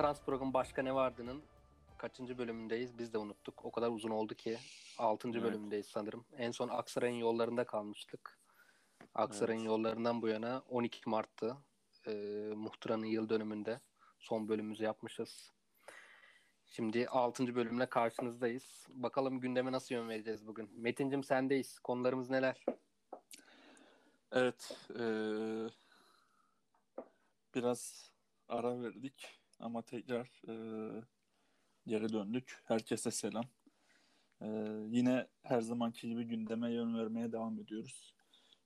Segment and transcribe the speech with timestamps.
[0.00, 1.42] Program Başka Ne Vardı'nın
[1.98, 2.98] kaçıncı bölümündeyiz?
[2.98, 3.64] Biz de unuttuk.
[3.64, 4.58] O kadar uzun oldu ki.
[4.98, 5.48] Altıncı Evet.
[5.48, 6.24] bölümündeyiz sanırım.
[6.36, 8.38] En son Aksaray'ın yollarında kalmıştık.
[9.14, 9.66] Aksaray'ın Evet.
[9.68, 11.56] yollarından bu yana 12 Mart'tı.
[12.06, 12.12] Ee,
[12.56, 13.80] Muhtıra'nın yıl dönümünde
[14.18, 15.52] son bölümümüzü yapmışız.
[16.66, 17.54] Şimdi 6.
[17.54, 18.86] bölümle karşınızdayız.
[18.88, 20.70] Bakalım gündeme nasıl yön vereceğiz bugün.
[20.76, 21.78] Metin'cim sendeyiz.
[21.78, 22.64] Konularımız neler?
[24.32, 24.78] Evet.
[24.98, 25.68] eee,
[27.54, 28.10] biraz
[28.48, 31.02] ara verdik ama tekrar eee,
[31.86, 32.62] geri döndük.
[32.64, 33.44] Herkese selam.
[34.42, 34.48] Eee,
[34.88, 38.14] yine her zamanki gibi gündeme yön vermeye devam ediyoruz.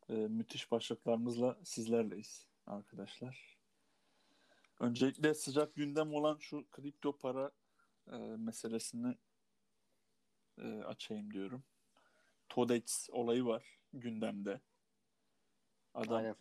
[0.09, 3.59] Eee, müthiş başlıklarımızla sizlerleyiz arkadaşlar.
[4.81, 7.51] Öncelikle sıcak gündem olan şu kripto para
[8.13, 9.17] eee, meselesini
[10.59, 11.65] eee, açayım diyorum.
[12.49, 14.61] Todex olayı var gündemde.
[15.95, 16.37] Adam Aynen.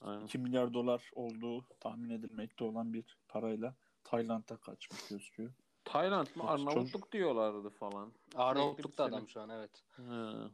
[0.00, 0.24] Aynen.
[0.24, 5.52] 2 milyar dolar olduğu tahmin edilmekte olan bir parayla Tayland'a kaçmış gözüküyor.
[5.84, 6.42] Tayland mı?
[6.42, 8.12] Çok- Arnavutluk diyorlardı falan.
[8.34, 9.84] Arnavutluk'ta adam şu an evet.
[9.96, 10.50] Hı.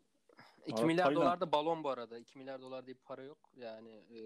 [0.66, 2.18] 2 Abi milyar Tayland- dolar da balon bu arada.
[2.18, 3.38] 2 milyar dolar diye bir para yok.
[3.56, 4.20] Yani e,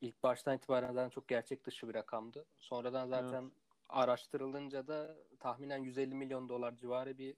[0.00, 2.44] ilk baştan itibaren zaten çok gerçek dışı bir rakamdı.
[2.58, 3.52] Sonradan zaten
[3.88, 7.36] araştırılınca da tahminen 150 milyon dolar civarı bir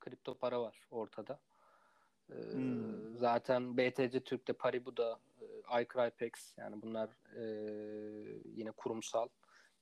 [0.00, 1.38] kripto para var ortada.
[2.28, 3.16] Hmm.
[3.16, 7.42] Zaten BTC Türk'te Paribu'da, e, iCrypex yani bunlar e,
[8.44, 9.28] yine kurumsal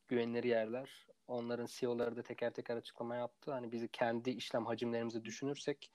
[0.08, 1.06] güvenilir yerler.
[1.28, 3.52] Onların CEO'ları da teker teker açıklama yaptı.
[3.52, 5.90] Hani bizi kendi işlem hacimlerimizi düşünürsek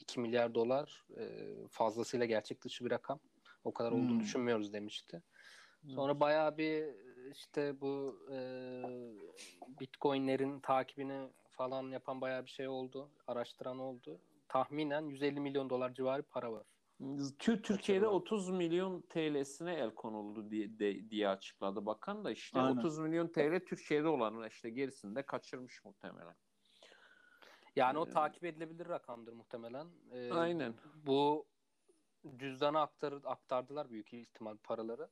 [0.00, 1.24] 2 milyar dolar e,
[1.70, 3.20] fazlasıyla gerçek dışı bir rakam.
[3.64, 4.20] O kadar olduğunu Hmm.
[4.20, 5.22] düşünmüyoruz demişti.
[5.88, 6.94] Sonra bayağı bir
[7.30, 8.38] işte bu e,
[9.80, 13.08] Bitcoin'lerin takibini falan yapan bayağı bir şey oldu.
[13.26, 14.20] Araştıran oldu.
[14.50, 16.66] Tahminen 150 milyon dolar civarı para var.
[17.38, 18.16] Tür- Türkiye'de Acaba?
[18.16, 22.78] 30 milyon TL'sine el konuldu diye, de- diye açıkladı bakan da işte Aynen.
[22.78, 26.36] 30 milyon TL Türkiye'de olanın işte gerisini de kaçırmış muhtemelen.
[27.76, 29.86] Yani o Ee, takip edilebilir rakamdır muhtemelen.
[30.12, 30.74] E, Aynen.
[30.94, 31.46] Bu
[32.36, 35.08] cüzdana aktar, aktardılar büyük ihtimal paraları.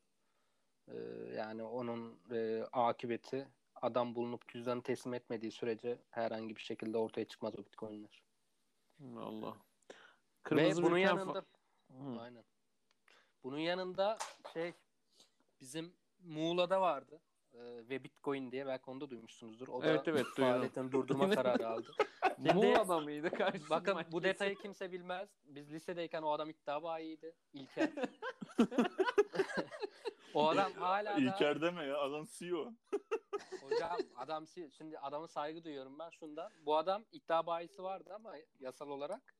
[0.88, 0.96] Ee,
[1.36, 7.54] yani onun e, akıbeti adam bulunup cüzdanı teslim etmediği sürece herhangi bir şekilde ortaya çıkmaz
[7.58, 8.27] o bitcoinler.
[9.20, 9.50] Allah.
[9.50, 9.54] Ve
[10.42, 11.38] Kırmızı bunun bülten yanında
[11.90, 12.20] Hı.
[12.20, 12.44] aynen.
[13.44, 14.18] Bunun yanında
[14.52, 14.72] şey
[15.60, 15.92] bizim
[16.24, 17.20] Muğla'da vardı.
[17.54, 19.68] e, ve Bitcoin diye belki onu da duymuşsunuzdur.
[19.68, 20.34] O da Evet, evet, duydum.
[20.52, 21.92] faaliyetini durdurma kararı aldı.
[22.36, 24.28] Şimdi- Muğla'da mıydı karşı Bakın bu maçı?
[24.28, 25.28] detayı kimse bilmez.
[25.44, 27.34] Biz lisedeyken o adam iddia bayiydi.
[27.52, 27.90] İlker.
[30.34, 31.18] o adam hala da...
[31.20, 32.72] İlker deme ya adam CEO.
[33.62, 36.52] Hocam adam şimdi adama saygı duyuyorum ben şundan.
[36.66, 39.34] Bu adam iddia bayisi vardı ama yasal olarak.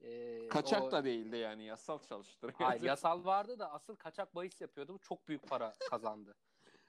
[0.00, 2.58] Ee, Kaçak o- da değildi yani yasal çalıştırıyor.
[2.58, 4.94] Hayır, yasal vardı da asıl kaçak bahis yapıyordu.
[4.94, 6.34] Bu çok büyük para kazandı.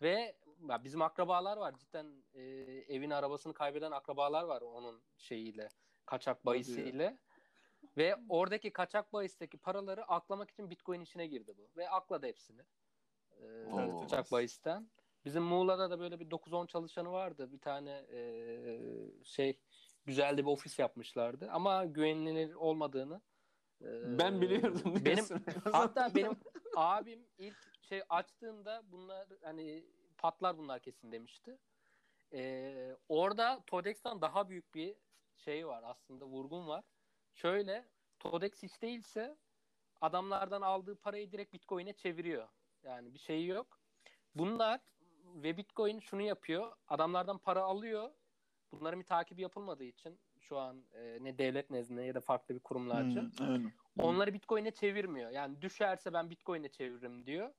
[0.01, 0.35] Ve
[0.69, 2.41] ya bizim akrabalar var cidden e,
[2.95, 5.69] evin arabasını kaybeden akrabalar var onun şeyiyle
[6.05, 7.17] kaçak bahisiyle.
[7.97, 11.69] Ve oradaki kaçak bahisteki paraları aklamak için Bitcoin içine girdi bu.
[11.77, 12.61] Ve akladı hepsini.
[13.41, 13.65] Ee,
[14.01, 14.89] kaçak bahisten.
[15.25, 17.51] Bizim Muğla'da da böyle bir 9-10 çalışanı vardı.
[17.51, 18.21] Bir tane e,
[19.23, 19.59] şey
[20.05, 21.49] güzel de bir ofis yapmışlardı.
[21.51, 23.21] Ama güvenilir olmadığını
[24.17, 25.01] Ben biliyordum.
[25.05, 25.25] Benim
[25.71, 26.37] hatta benim
[26.75, 29.85] abim ilk şey açtığında bunlar hani
[30.17, 31.57] patlar bunlar kesin demişti.
[32.33, 34.95] Ee, orada Todex'ten daha büyük bir
[35.37, 36.83] şey var aslında vurgun var.
[37.33, 39.37] Şöyle Todex hiç değilse
[40.01, 42.47] adamlardan aldığı parayı direkt Bitcoin'e çeviriyor.
[42.83, 43.79] Yani bir şeyi yok.
[44.35, 44.81] Bunlar
[45.35, 46.71] ve Bitcoin şunu yapıyor.
[46.87, 48.11] Adamlardan para alıyor.
[48.71, 52.59] Bunların bir takibi yapılmadığı için şu an e, ne devlet nezdinde ya da farklı bir
[52.59, 55.31] kurumlarca Hmm, onları Bitcoin'e çevirmiyor.
[55.31, 57.53] Yani düşerse ben Bitcoin'e çeviririm diyor.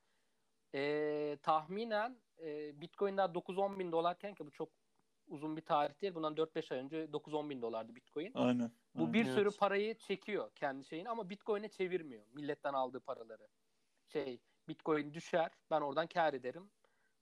[0.75, 4.69] Ee, tahminen e, Bitcoin daha 9-10 bin dolarken ki bu çok
[5.27, 6.15] uzun bir tarih değil.
[6.15, 8.33] Bundan 4-5 ay önce 9-10 bin dolardı Bitcoin.
[8.35, 8.71] Aynen.
[8.95, 9.13] Bu aynen.
[9.13, 9.35] bir Evet.
[9.35, 12.25] sürü parayı çekiyor kendi şeyini ama Bitcoin'e çevirmiyor.
[12.35, 13.49] Milletten aldığı paraları.
[14.07, 16.71] Şey Bitcoin düşer ben oradan kar ederim.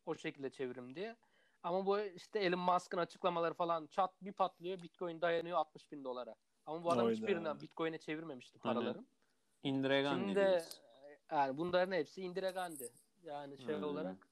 [0.08, 1.16] O şekilde çeviririm diye.
[1.62, 4.82] Ama bu işte Elon Musk'ın açıklamaları falan çat bir patlıyor.
[4.82, 6.34] Bitcoin dayanıyor 60 bin dolara.
[6.66, 7.16] Ama bu adam Hayda.
[7.16, 9.04] hiçbirinden Bitcoin'e çevirmemişti paraları.
[9.62, 10.80] Indira Gandhi Şimdi diyorsun.
[11.32, 12.88] yani bunların hepsi Indira Gandhi.
[13.24, 13.84] Yani şey Hmm.
[13.84, 14.28] olarak.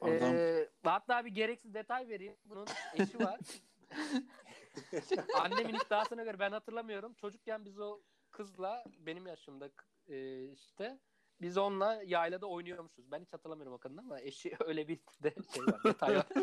[0.00, 2.36] Adam- Ee, hatta bir gereksiz detay vereyim.
[2.44, 3.40] Bunun eşi var.
[5.40, 7.14] Annemin iddiasına göre ben hatırlamıyorum.
[7.14, 8.00] Çocukken biz o
[8.30, 9.70] kızla benim yaşımda
[10.08, 10.98] e, işte
[11.40, 13.10] biz onunla yaylada oynuyormuşuz.
[13.12, 16.26] Ben hiç hatırlamıyorum o kadını ama eşi öyle bir de şey var, detay var.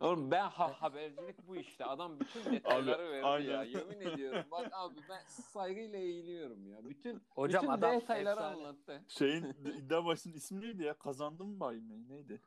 [0.00, 1.84] Oğlum ben ha- habercilik bu işte.
[1.84, 3.50] Adam bütün detayları Abi, verdi aynen.
[3.52, 3.62] ya.
[3.62, 4.44] Yemin ediyorum.
[4.50, 6.84] Bak abi ben saygıyla eğiliyorum ya.
[6.84, 8.56] Bütün Hocam bütün adam detayları efsane.
[8.56, 9.04] anlattı.
[9.08, 10.94] Şeyin iddia başının ismi neydi ya?
[10.98, 12.08] Kazandım bay mı?
[12.08, 12.40] Neydi?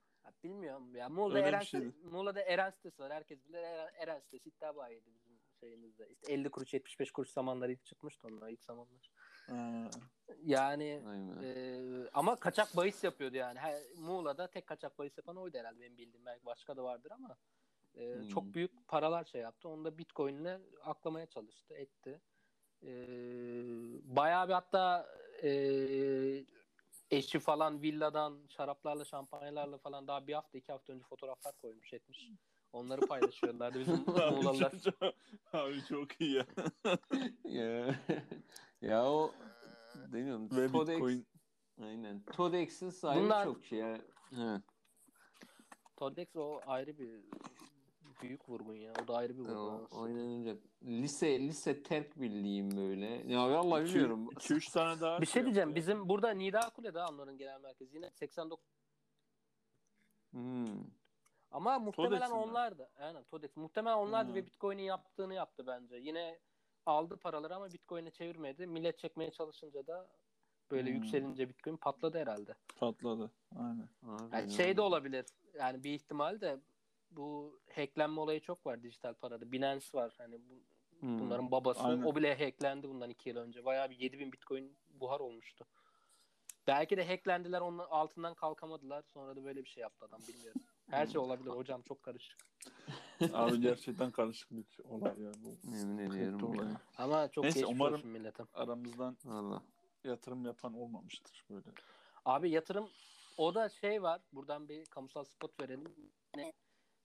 [0.44, 1.10] bilmiyorum ya.
[1.10, 1.96] Muğla'da Öyle Eren, şeydi.
[2.04, 3.14] Muğla'da Eren sitesi var.
[3.14, 3.58] Herkes bilir.
[3.58, 6.10] Eren, Eren sitesi iddia bayiydi bizim şeyimizde.
[6.10, 9.12] İşte 50 kuruş 75 kuruş zamanları ilk çıkmıştı onlar ilk zamanlar.
[9.50, 9.90] Ha,
[10.44, 11.44] Yani Aynen.
[11.44, 13.60] e, ama kaçak bahis yapıyordu yani.
[13.60, 16.26] Her, Muğla'da tek kaçak bahis yapan oydu herhalde benim bildiğim.
[16.26, 17.38] Belki başka da vardır ama
[17.96, 18.28] e, Hmm.
[18.28, 19.70] çok büyük paralar şey yaptı.
[19.70, 22.22] Onu da Bitcoin'le aklamaya çalıştı, etti.
[22.84, 22.90] E,
[24.16, 25.08] bayağı bir hatta
[25.44, 25.50] e,
[27.12, 32.30] eşi falan villadan şaraplarla şampanyalarla falan daha bir hafta iki hafta önce fotoğraflar koymuş etmiş.
[32.74, 34.74] Onları paylaşıyorlardı bizim Muğlalılar.
[35.54, 36.46] abi çok iyi ya.
[38.82, 39.32] ya, ya o
[40.12, 40.52] demiyorum.
[40.52, 41.26] Ve Todex, Bitcoin
[41.82, 42.24] Aynen.
[42.24, 43.98] Todex'in sahibi Bunlar- çok şey ya.
[45.96, 47.26] Todex o ayrı bir
[48.22, 48.94] büyük vurgun ya.
[49.04, 49.56] O da ayrı bir vurgun.
[49.92, 50.58] O, aynen öyle.
[50.84, 53.06] Lise lise terk birliğim böyle.
[53.34, 54.28] Ya vallahi bilmiyorum.
[54.32, 55.70] 2-3 tane daha Bir şey diyeceğim.
[55.70, 55.82] yaptı.
[55.82, 57.96] Bizim burada Nida Kule'de onların genel merkezi.
[57.96, 58.66] Yine 89
[60.32, 60.66] Hmm.
[61.52, 62.42] ama muhtemelen Todex'in mi?
[62.44, 62.90] onlardı.
[63.00, 63.56] Aynen Todex.
[63.56, 64.36] Muhtemelen onlardı Hı.
[64.36, 65.96] ve Bitcoin'in yaptığını yaptı bence.
[65.96, 66.40] Yine
[66.88, 68.68] aldı paraları ama Bitcoin'e çevirmedi.
[68.68, 70.08] Millet çekmeye çalışınca da
[70.72, 70.96] böyle Hmm.
[70.96, 72.56] yükselince Bitcoin patladı herhalde.
[72.80, 73.32] Patladı.
[73.60, 73.90] Aynen.
[74.04, 74.50] Yani ya.
[74.50, 75.26] şey de olabilir.
[75.54, 76.60] Yani bir ihtimal de
[77.12, 79.52] bu hacklenme olayı çok var dijital parada.
[79.52, 80.14] Binance var.
[80.18, 80.54] Hani bu,
[81.00, 81.20] Hmm.
[81.20, 81.84] bunların babası.
[81.84, 82.04] Aynen.
[82.04, 83.66] O bile hacklendi bundan iki yıl önce.
[83.66, 85.66] Bayağı bir 7000 Bitcoin buhar olmuştu.
[86.68, 89.04] Belki de hacklendiler onun altından kalkamadılar.
[89.14, 90.62] Sonra da böyle bir şey yaptı adam bilmiyorum.
[90.90, 92.38] Her şey olabilir hocam çok karışık.
[93.34, 95.58] Abi gerçekten karışık bir olay ya bu.
[95.78, 96.70] Yemin Kripto ediyorum olayı.
[96.70, 96.82] ya.
[96.98, 98.48] Ama çok Neyse, geçmiş umarım- olsun milletim.
[98.54, 99.64] Aramızdan Valla.
[100.04, 101.68] yatırım yapan olmamıştır böyle.
[102.26, 102.90] Abi yatırım
[103.38, 104.22] o da şey var.
[104.34, 105.96] Buradan bir kamusal spot verelim.
[106.36, 106.54] Ne?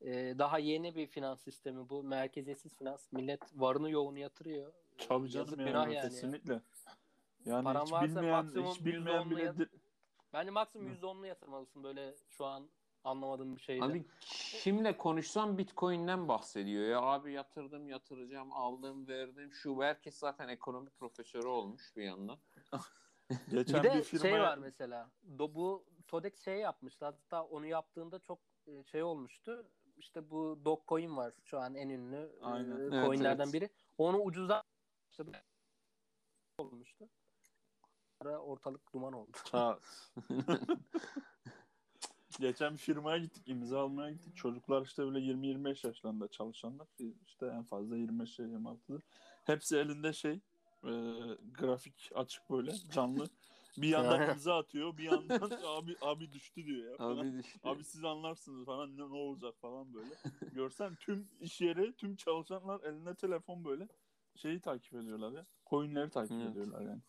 [0.01, 2.03] Ee, daha yeni bir finans sistemi bu.
[2.03, 3.13] Merkeziyetsiz finans.
[3.13, 4.73] Millet varını yoğunu yatırıyor.
[5.09, 6.09] Tabii Yazık canım günah yani, yani.
[6.09, 6.61] kesinlikle.
[7.45, 9.69] Yani Paran hiç varsa bilmeyen, maksimum hiç bilmeyen %10'lu bile yat- di-
[10.33, 10.95] Bence maksimum Hı.
[10.95, 12.69] %10'lu yatırmalısın böyle şu an
[13.05, 13.85] anlamadığım bir şeyde.
[13.85, 14.05] Abi
[14.63, 17.01] kimle konuşsam Bitcoin'den bahsediyor ya.
[17.01, 19.53] Abi yatırdım, yatıracağım, aldım, verdim.
[19.53, 22.39] Şu herkes zaten ekonomi profesörü olmuş bir yandan.
[23.51, 25.11] geçen bir de bir firmaya şey var mesela.
[25.39, 27.05] Do, bu Todex şey yapmıştı.
[27.05, 29.67] Hatta onu yaptığında çok e, şey olmuştu.
[29.97, 32.77] İşte bu Dogecoin var şu an en ünlü e, Aynen.
[32.77, 33.55] Evet, coinlerden evet.
[33.55, 33.71] biri.
[33.99, 34.63] Onu ucuza
[36.59, 37.09] olmuştu.
[38.23, 39.37] Sonra ortalık duman oldu.
[39.53, 39.79] Ha.
[42.41, 44.37] Geçen bir firmaya gittik, imza almaya gittik.
[44.37, 46.87] Çocuklar işte böyle 20-25 yaşlarında çalışanlar.
[47.27, 49.03] işte en fazla 25-26'dır.
[49.45, 50.41] Hepsi elinde şey,
[50.85, 50.93] e,
[51.59, 53.27] grafik açık böyle, canlı.
[53.77, 56.97] Bir yandan imza atıyor, bir yandan abi abi düştü diyor ya.
[56.97, 57.17] Falan.
[57.17, 57.69] Abi işte.
[57.69, 60.15] Abi siz anlarsınız falan ne, ne olacak falan böyle.
[60.53, 63.89] Görsen tüm iş yeri, tüm çalışanlar elinde telefon böyle
[64.37, 65.47] şeyi takip ediyorlar ya.
[65.67, 66.51] Coinleri takip Evet.
[66.51, 67.01] ediyorlar yani.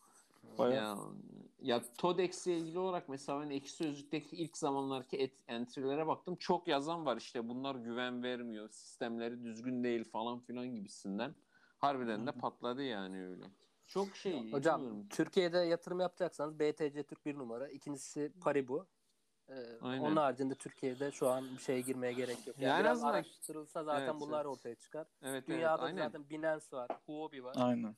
[0.58, 6.36] Bayağı Ya, ya Todex'le ilgili olarak mesela ben Ekşi Sözlük'teki ilk zamanlarki et, entry'lere baktım.
[6.36, 11.34] Çok yazan var işte bunlar güven vermiyor, sistemleri düzgün değil falan filan gibisinden.
[11.78, 13.44] Harbiden de patladı yani öyle.
[13.86, 15.06] Çok şey Hocam bilmiyorum.
[15.10, 17.68] Türkiye'de yatırım yapacaksanız BTC Türk bir numara.
[17.68, 18.86] İkincisi Paribu.
[19.48, 20.02] Ee, Aynen.
[20.04, 22.56] onun haricinde Türkiye'de şu an bir şeye girmeye gerek yok.
[22.58, 24.56] Yani Ya en biraz azından- araştırılsa zaten Evet, bunlar evet.
[24.56, 25.06] ortaya çıkar.
[25.22, 26.04] Evet, evet Dünyada aynen.
[26.06, 27.54] zaten Binance var, Huobi var.
[27.58, 27.96] Aynen.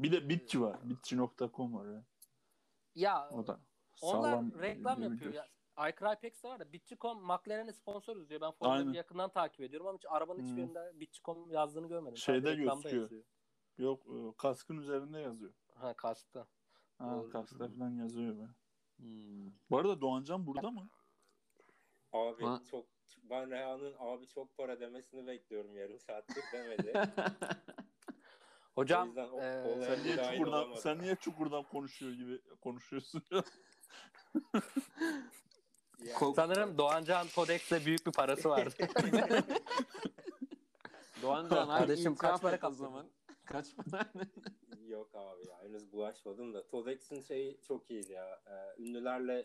[0.00, 0.76] Bir de Bitçi var.
[0.90, 2.04] Bitçi.com var ya.
[2.94, 3.60] Ya O da
[4.02, 5.46] onlar reklam yapıyor ya.
[5.90, 8.40] iCrypex de var da Bitchi.com McLaren'e sponsoruz diyor.
[8.40, 8.92] Ben formülü Aynen.
[8.92, 10.46] yakından takip ediyorum ama hiç arabanın Hmm.
[10.48, 12.16] hiçbirinde Bitchi.com yazdığını görmedim.
[12.16, 13.02] Şeyde gözüküyor.
[13.02, 13.24] yazıyor.
[13.78, 15.52] Yok e, kaskın üzerinde yazıyor.
[15.74, 16.46] Ha kastı.
[16.98, 17.30] Ha, Doğru.
[17.30, 18.48] kaskta falan yazıyor böyle.
[18.96, 19.52] Hmm.
[19.70, 20.88] Bu arada Doğancan burada mı?
[22.12, 22.62] Abi Ha.
[22.70, 22.86] çok
[23.22, 26.92] ben Reha'nın abi çok para demesini bekliyorum yarım saattir demedi.
[28.78, 30.82] Hocam o- e, Sen niye çukurdan olamadım.
[30.82, 33.22] sen niye çukurdan konuşuyor gibi konuşuyorsun?
[36.04, 38.74] Yani- sanırım Doğancan Todex'le büyük bir parası vardı.
[41.22, 43.06] Doğancan Kardeşim, kaç para o zaman.
[43.44, 44.12] Kaç para?
[44.88, 48.40] Yok abi ya henüz bulaşmadım da Todex'in şeyi çok iyiydi ya.
[48.46, 49.44] Ee, ünlülerle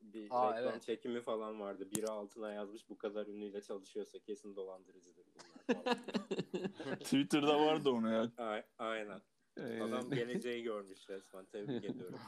[0.00, 0.82] bir Aa, reklam evet.
[0.82, 1.90] çekimi falan vardı.
[1.96, 5.46] Biri altına yazmış bu kadar ünlüyle çalışıyorsa kesin dolandırıcıdır bunlar.
[7.00, 8.30] Twitter'da vardı onu ya.
[8.38, 9.20] A- Aynen.
[9.80, 11.44] Adam geleceği görmüş resmen.
[11.44, 12.20] Tebrik ediyorum.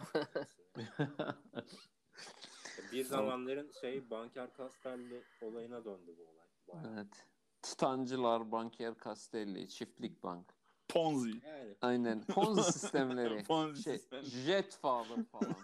[2.93, 6.47] bir zamanların şey Banker Castelli olayına döndü bu olay.
[6.69, 6.95] Bayağı.
[6.95, 7.27] evet.
[7.63, 10.55] Tutancılar, Banker Castelli, Çiftlik Bank.
[10.89, 11.31] Ponzi.
[11.47, 12.25] Yani Aynen.
[12.25, 13.45] Ponzi sistemleri.
[13.45, 14.25] Ponzi şey, sistemi.
[14.25, 15.57] Jet Father falan.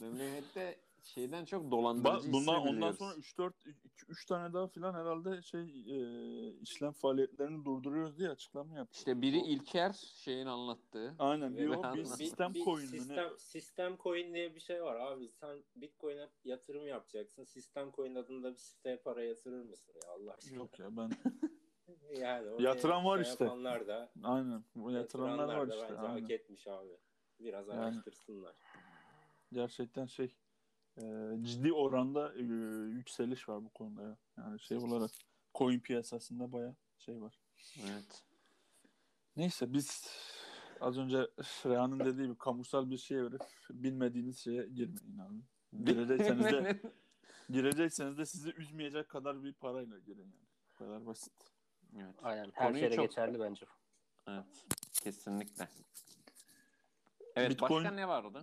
[0.00, 3.54] Memlekette şeyden çok dolandırıcı Ba- bundan ondan sonra 3 4
[4.08, 5.98] 3 tane daha filan herhalde şey e,
[6.60, 8.98] işlem faaliyetlerini durduruyoruz diye açıklama yaptı.
[8.98, 11.14] İşte biri İlker şeyin anlattığı.
[11.18, 12.86] Aynen bir o bir sistem bir coin ne?
[12.86, 15.30] sistem, sistem coin diye bir şey var abi.
[15.30, 17.44] Sen Bitcoin'e yatırım yapacaksın.
[17.44, 20.56] Sistem coin adında bir siteye para yatırır mısın ya Allah aşkına?
[20.56, 21.10] Yok ya ben
[22.20, 23.44] Yani Yatıran var şey işte.
[23.44, 25.88] Yapanlar da, aynen bu yatıranlar yatıranlar var da işte.
[25.90, 26.20] bence aynen.
[26.20, 26.96] hak etmiş abi.
[27.40, 28.54] Biraz Yani- araştırsınlar.
[29.52, 30.34] Gerçekten şey
[30.98, 31.02] e,
[31.42, 32.42] ciddi oranda e,
[32.96, 34.16] yükseliş var bu konuda ya.
[34.38, 35.10] Yani şey olarak
[35.54, 37.38] coin piyasasında baya şey var.
[37.80, 38.22] Evet.
[39.36, 40.06] Neyse biz
[40.80, 41.18] az önce
[41.66, 45.40] Reha'nın dediği gibi kamusal bir şeye verip bilmediğiniz şeye girmeyin abi.
[45.84, 46.80] Girecekseniz de
[47.50, 50.46] girecekseniz de sizi üzmeyecek kadar bir parayla girin yani.
[50.74, 51.32] Bu kadar basit.
[51.96, 52.14] evet.
[52.22, 52.50] Aynen.
[52.54, 53.66] Her Konuyu şeyde çok- geçerli bence.
[54.28, 54.44] Evet.
[55.02, 55.68] Kesinlikle.
[57.36, 58.42] Evet Bitcoin- başka ne var orada?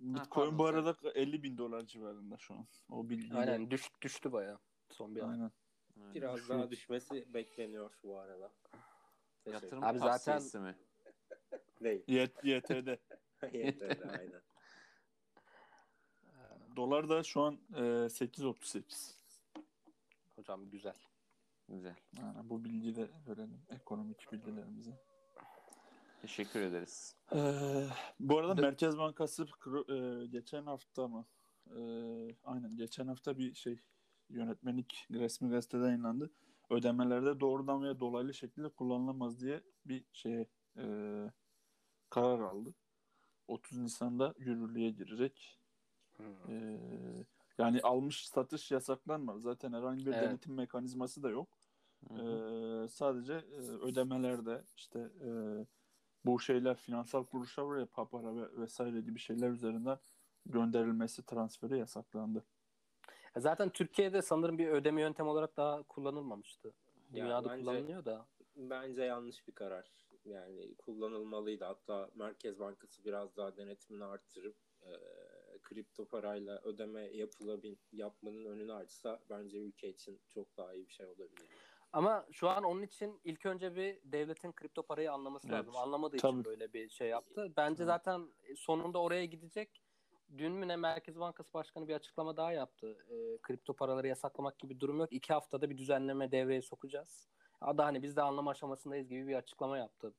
[0.00, 2.66] Bitcoin pardon, bu sen- arada 50 bin dolar civarında şu an.
[2.90, 3.38] O bilgiyle.
[3.38, 4.58] Aynen düş, düştü bayağı
[4.90, 5.30] son bir ay.
[5.30, 5.50] Aynen.
[6.02, 6.14] Evet.
[6.14, 6.58] Biraz Düşüyor.
[6.58, 8.52] daha düşmesi bekleniyor bu arada.
[9.44, 10.76] Teşekkür Yatırım Abi zaten- mi?
[11.82, 12.04] Değil.
[12.08, 12.98] Y- YT'de.
[13.52, 14.42] Yeter, aynen.
[16.76, 19.14] Dolar da şu an e, 8.38.
[20.36, 20.96] Hocam güzel.
[21.68, 21.96] Güzel.
[22.18, 24.94] Yani bu bilgiyi de verelim ekonomik bilgilerimizi.
[26.22, 27.16] Teşekkür ederiz.
[27.34, 27.86] Ee,
[28.20, 29.46] bu arada De- Merkez Bankası
[29.88, 31.26] e, geçen hafta mı?
[31.66, 31.80] E,
[32.44, 33.78] aynen geçen hafta bir şey
[34.28, 36.30] yönetmelik resmi gazetede yayınlandı.
[36.70, 40.46] Ödemelerde doğrudan veya dolaylı şekilde kullanılamaz diye bir şeye
[40.76, 40.84] e,
[42.10, 42.74] karar aldı.
[43.48, 45.58] 30 Nisan'da yürürlüğe girecek.
[46.16, 46.50] Hmm.
[46.50, 47.26] Ee,
[47.58, 49.40] yani almış satış yasaklanmadı.
[49.40, 50.22] Zaten herhangi bir Evet.
[50.22, 51.58] denetim mekanizması da yok.
[52.08, 52.84] Hı hı.
[52.84, 55.30] Ee, sadece e, ödemelerde işte e,
[56.24, 59.98] bu şeyler finansal kuruluşlar var ya papara ve vesaire gibi şeyler üzerinden
[60.46, 62.44] gönderilmesi transferi yasaklandı.
[63.36, 66.68] E Zaten Türkiye'de sanırım bir ödeme yöntemi olarak daha kullanılmamıştı.
[66.68, 68.26] Ya Dünyada bence- kullanılıyor da.
[68.56, 69.90] Bence yanlış bir karar.
[70.24, 71.64] Yani kullanılmalıydı.
[71.64, 74.90] Hatta Merkez Bankası biraz daha denetimini arttırıp e,
[75.62, 81.06] kripto parayla ödeme yapılabil yapmanın önünü açsa bence ülke için çok daha iyi bir şey
[81.06, 81.46] olabilir.
[81.92, 85.58] Ama şu an onun için ilk önce bir devletin kripto parayı anlaması Evet.
[85.58, 85.76] lazım.
[85.76, 86.32] Anlamadığı Tabii.
[86.32, 87.52] için böyle bir şey yaptı.
[87.56, 89.82] Bence zaten sonunda oraya gidecek.
[90.38, 92.96] Dün mü ne Merkez Bankası Başkanı bir açıklama daha yaptı.
[93.10, 95.12] E, kripto paraları yasaklamak gibi bir durum yok.
[95.12, 97.28] İki haftada bir düzenleme devreye sokacağız.
[97.66, 100.14] Ya da hani biz de anlama aşamasındayız gibi bir açıklama yaptı.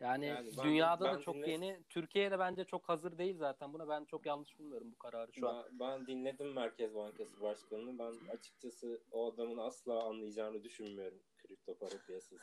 [0.00, 1.82] Yani, Yani ben- dünyada ben da çok dinle- yeni.
[1.88, 3.88] Türkiye'de bence çok hazır değil zaten buna.
[3.88, 5.64] Ben çok yanlış bulmuyorum bu kararı şu an.
[5.70, 7.98] Ben, ben dinledim Merkez Bankası Başkanı'nı.
[7.98, 12.40] Ben açıkçası o adamın asla anlayacağını düşünmüyorum kripto para piyasasını.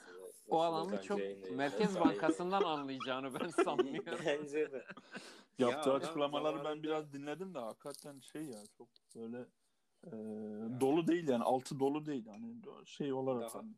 [0.50, 1.20] O alanı çok
[1.52, 2.00] Merkez.
[2.00, 4.20] Bankası'ndan anlayacağını ben sanmıyorum.
[4.26, 4.86] Bence de.
[5.60, 9.46] Yaptığı Ya açıklamaları ben biraz dinledim de hakikaten şey ya çok böyle
[10.06, 10.12] e,
[10.82, 13.74] dolu değil yani altı dolu değil yani şey olarak Daha- hani,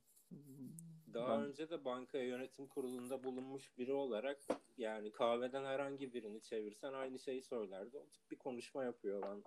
[1.13, 4.39] Daha ben- önce de banka yönetim kurulunda bulunmuş biri olarak
[4.77, 7.97] yani kahveden herhangi birini çevirsen aynı şeyi söylerdi.
[7.97, 9.43] O tip bir konuşma yapıyor ben.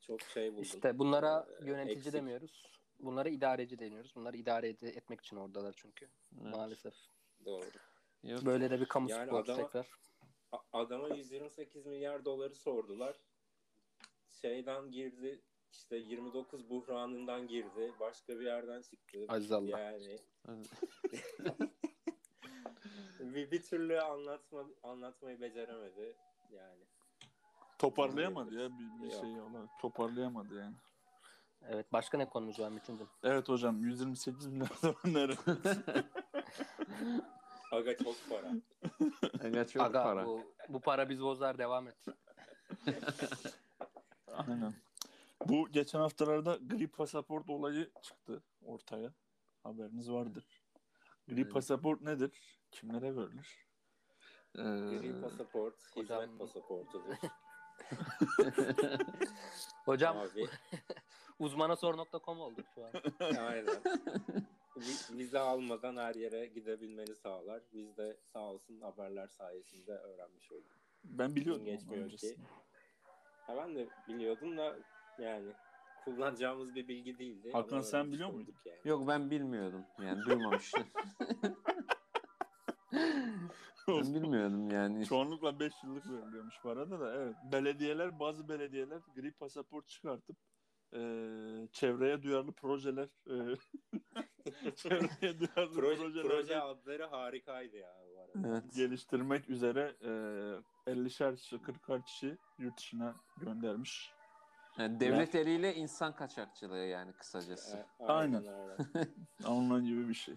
[0.00, 0.62] Çok şey buldum.
[0.62, 2.12] İşte bunlara Ee, yönetici eksik.
[2.12, 2.62] demiyoruz.
[2.98, 4.12] Bunlara idareci deniyoruz.
[4.16, 6.08] Bunları idare ed- etmek için oradalar çünkü.
[6.42, 6.54] Evet.
[6.56, 6.94] Maalesef.
[7.44, 7.64] Doğru.
[8.22, 8.44] Yok.
[8.46, 9.86] Böyle de bir kamu Yani spotu adama- tekrar.
[10.72, 13.16] Adama 128 milyar doları sordular.
[14.30, 15.40] Şeyden girdi
[15.72, 17.92] işte 29 buhranından girdi.
[18.00, 19.18] Başka bir yerden çıktı.
[19.28, 19.80] Aziz Allah.
[19.80, 20.18] Yani
[23.20, 26.16] bir, bir türlü anlatma, anlatmayı beceremedi.
[26.50, 26.84] Yani
[27.78, 29.20] toparlayamadı ya bir, bir Yok.
[29.20, 30.74] şey olarak toparlayamadı yani.
[31.68, 31.92] Evet.
[31.92, 33.08] Başka ne konumuz var Metin'cim?
[33.22, 35.40] Evet hocam 128 milyon dolar nerede?
[37.72, 38.52] aga çok para.
[39.44, 40.26] Aga çok Aga para.
[40.26, 41.96] Bu, bu para biz bozar devam et.
[44.32, 44.74] Aynen.
[45.46, 49.12] Bu geçen haftalarda gri pasaport olayı çıktı ortaya.
[49.68, 50.62] Haberiniz vardır.
[51.28, 51.52] Gri Evet.
[51.52, 52.60] pasaport nedir?
[52.70, 53.66] Kimlere verilir?
[54.58, 57.14] Ee, Gri pasaport, Hocam- hizmet pasaportudur.
[59.84, 60.46] Hocam Abi,
[61.38, 62.90] uzmanasor.com olduk şu an.
[63.38, 63.82] aynen.
[64.76, 67.62] Vi- Vize almadan her yere gidebilmeni sağlar.
[67.72, 70.78] Biz de sağ olsun haberler sayesinde öğrenmiş olduk.
[71.04, 71.64] ben biliyordum.
[71.64, 72.36] Geçmiyor ki.
[73.46, 74.78] Ha ben de biliyordum da
[75.18, 75.52] yani
[76.14, 77.50] kullanacağımız bir bilgi değildi.
[77.52, 78.54] Hakan, Ama sen biliyor muydun?
[78.64, 78.78] Yani.
[78.84, 79.84] Yok ben bilmiyordum.
[80.02, 80.86] Yani duymamıştım.
[83.88, 85.06] ben bilmiyordum yani.
[85.06, 87.36] Çoğunlukla 5 yıllık veriliyormuş bu arada da evet.
[87.52, 90.36] Belediyeler bazı belediyeler gri pasaport çıkartıp
[90.92, 91.00] e,
[91.72, 93.56] çevreye duyarlı projeler e,
[94.76, 98.48] çevreye duyarlı Proje, projeler proje adları harikaydı ya bu arada.
[98.48, 98.74] Evet.
[98.74, 100.10] geliştirmek üzere e,
[100.90, 104.17] 50'şer kişi 40'ar kişi yurt dışına göndermiş.
[104.78, 107.86] Yani devlet eliyle insan kaçakçılığı yani kısacası.
[108.00, 108.44] E, Aynen.
[108.46, 108.76] öyle.
[109.48, 110.34] Onun gibi bir şey.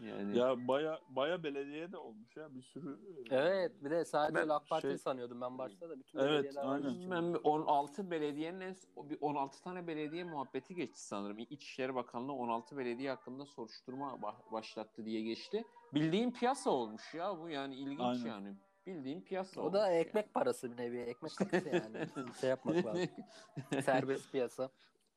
[0.00, 2.98] Yani Ya baya baya belediye de olmuş ya bir sürü.
[3.30, 6.30] e, Evet bir de sadece Ben AK Parti şey- sanıyordum ben başta da bütün Evet,
[6.44, 7.10] belediyeler aynen.
[7.10, 11.38] ben bir 16 belediyenin en bir 16 tane belediye muhabbeti geçti sanırım.
[11.38, 15.64] İçişleri Bakanlığı 16 belediye hakkında soruşturma ba- başlattı diye geçti.
[15.94, 18.26] Bildiğin piyasa olmuş ya bu yani ilginç Aynen.
[18.26, 18.54] yani.
[18.86, 19.96] Bildiğin piyasa O da yani.
[19.96, 22.06] ekmek parası bir nevi ekmek parası yani.
[22.40, 23.08] şey yapmak lazım.
[23.84, 24.70] Serbest piyasa.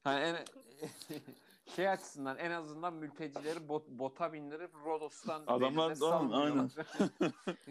[0.04, 0.38] Hani en,
[1.76, 6.72] şey açısından en azından mültecileri bot, bota bindirip Rodos'tan Adamlar da- salmıyorlar.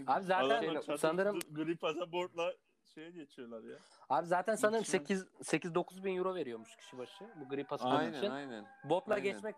[0.06, 2.52] Abi zaten Adamlar sanırım gri pasaportla
[2.94, 3.76] şeye geçiyorlar ya.
[4.10, 7.98] abi zaten sanırım İçine- 8 8 9 bin euro veriyormuş kişi başı bu gri pasaport
[7.98, 8.30] aynen için.
[8.30, 8.66] aynen.
[8.84, 9.24] Botla aynen.
[9.32, 9.56] geçmek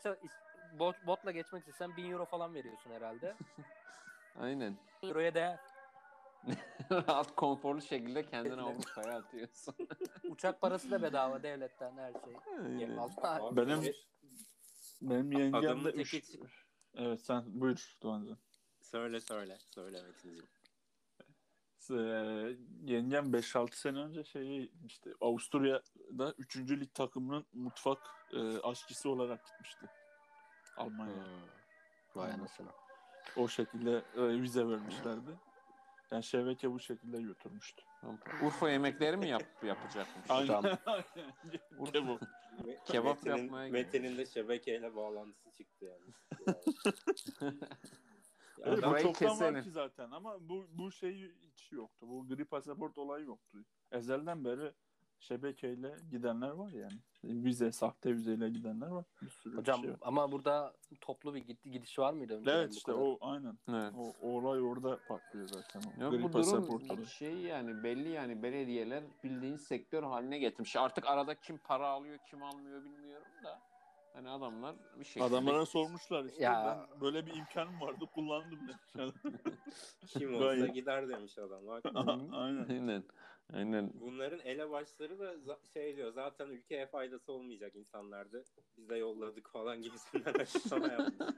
[0.78, 3.34] bot, botla geçmek istesen 1000 euro falan veriyorsun herhalde.
[4.40, 4.76] Aynen.
[5.02, 5.58] Euroya değer.
[6.90, 9.74] Rahat konforlu şekilde kendini Avrupa'ya atıyorsun.
[10.28, 12.36] Uçak parası da bedava devletten her şey.
[12.58, 12.96] Aynen.
[12.96, 13.44] Allah.
[13.46, 13.94] Abi, Benim-
[15.02, 16.38] Benim yengem Adamın de teki- üç...
[16.94, 18.38] Evet sen buyur Doğancan.
[18.82, 19.58] Söyle söyle.
[19.74, 20.46] Söyle Metin'ciğim.
[21.90, 21.94] Ee,
[22.84, 26.56] yengem 5-6 sene önce şeyi işte Avusturya'da 3.
[26.56, 27.98] lig takımının mutfak
[28.32, 29.86] e, aşçısı olarak gitmişti.
[30.76, 31.24] Almanya'ya.
[32.14, 32.68] Vay anasını.
[33.36, 35.30] O şekilde e, vize vermişlerdi.
[36.10, 37.82] Yani Şeveke bu şekilde götürmüştü.
[38.42, 40.30] Urfa yemekleri mi yap yapacakmış?
[40.30, 40.62] Aynen.
[41.92, 42.22] Kebap.
[42.22, 43.84] Me- Kebap Metin'in- yapmaya gidiyor.
[43.84, 46.14] Metin'in de şebekeyle bağlantısı çıktı yani.
[48.58, 49.54] Ya Evet, adam- bu çoktan keselim.
[49.54, 52.06] var ki zaten ama bu bu şey hiç yoktu.
[52.08, 53.58] Bu gri pasaport olayı yoktu.
[53.92, 54.72] Ezelden beri
[55.20, 56.98] şebekeyle gidenler var yani.
[57.24, 59.04] Vize, sahte vizeyle gidenler var.
[59.22, 59.98] Bir sürü Hocam şey var.
[60.00, 63.02] ama burada toplu bir gitti gidiş var mıydı önceden Evet işte kadar?
[63.02, 63.58] o aynen.
[63.68, 63.92] Evet.
[63.96, 65.82] O, o olay orada patlıyor zaten.
[65.98, 70.76] O Yok gri bu durum şey yani belli yani belediyeler bildiğin sektör haline getirmiş.
[70.76, 73.58] Artık arada kim para alıyor kim almıyor bilmiyorum da
[74.14, 79.12] hani adamlar bir şekilde Adamlara sormuşlar işte Ya- ben böyle bir imkanım vardı kullandım demiş.
[80.06, 81.62] Kim olsa gider demiş adam.
[82.32, 82.68] Aynen.
[82.68, 83.04] Aynen.
[83.52, 83.90] Aynen.
[83.94, 88.44] bunların elebaşları da şey diyor zaten ülkeye faydası olmayacak insanlardı.
[88.76, 91.28] Biz de yolladık falan gibisinden açıklama yapmış.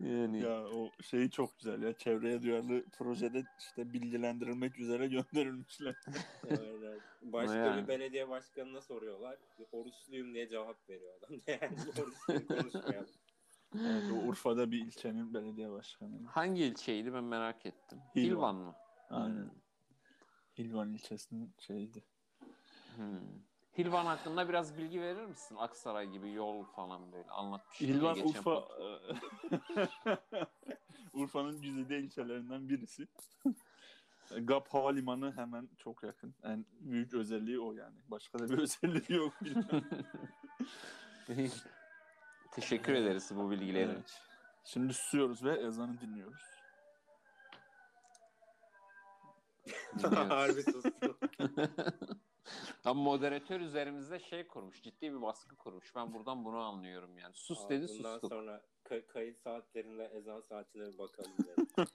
[0.00, 1.92] Yani Ya o şeyi çok güzel ya.
[1.92, 5.94] Çevreye duyarlı projede işte bilgilendirilmek üzere gönderilmişler.
[6.50, 7.00] Aynen.
[7.22, 7.82] Başka Yani.
[7.82, 9.38] bir belediye başkanına soruyorlar.
[9.72, 11.30] Oruçluyum diye cevap veriyor adam.
[11.46, 13.08] Yani oruçluyum konuşmayalım.
[13.74, 16.24] Evet, o Urfa'da bir ilçenin belediye başkanı.
[16.26, 17.98] hangi ilçeydi ben merak ettim.
[18.16, 18.24] Hilvan.
[18.26, 18.74] Hilvan mı?
[19.10, 19.50] Aynen.
[20.58, 22.04] Hilvan ilçesinin şeyiydi.
[22.96, 23.20] Hmm.
[23.78, 25.56] Hilvan hakkında biraz bilgi verir misin?
[25.56, 27.80] Aksaray gibi yol falan böyle anlatmış.
[27.80, 28.68] Hilvan Urfa
[31.12, 33.08] Urfa'nın güzide ilçelerinden birisi.
[34.40, 36.34] GAP Havalimanı hemen çok yakın.
[36.42, 37.96] En büyük özelliği o yani.
[38.08, 39.32] Başka da bir özelliği yok.
[42.50, 43.92] Teşekkür ederiz bu bilgileri.
[43.92, 44.22] Evet.
[44.64, 46.55] Şimdi susuyoruz ve ezanı dinliyoruz.
[50.28, 51.18] Harbi sustum.
[52.84, 54.82] Ama moderatör üzerimizde şey kurmuş.
[54.82, 55.94] Ciddi bir baskı kurmuş.
[55.94, 57.34] Ben buradan bunu anlıyorum yani.
[57.34, 58.30] Sus Abi dedi Bundan sustuk.
[58.30, 61.32] sonra kay- kayıt saatlerinde ezan saatine bir bakalım.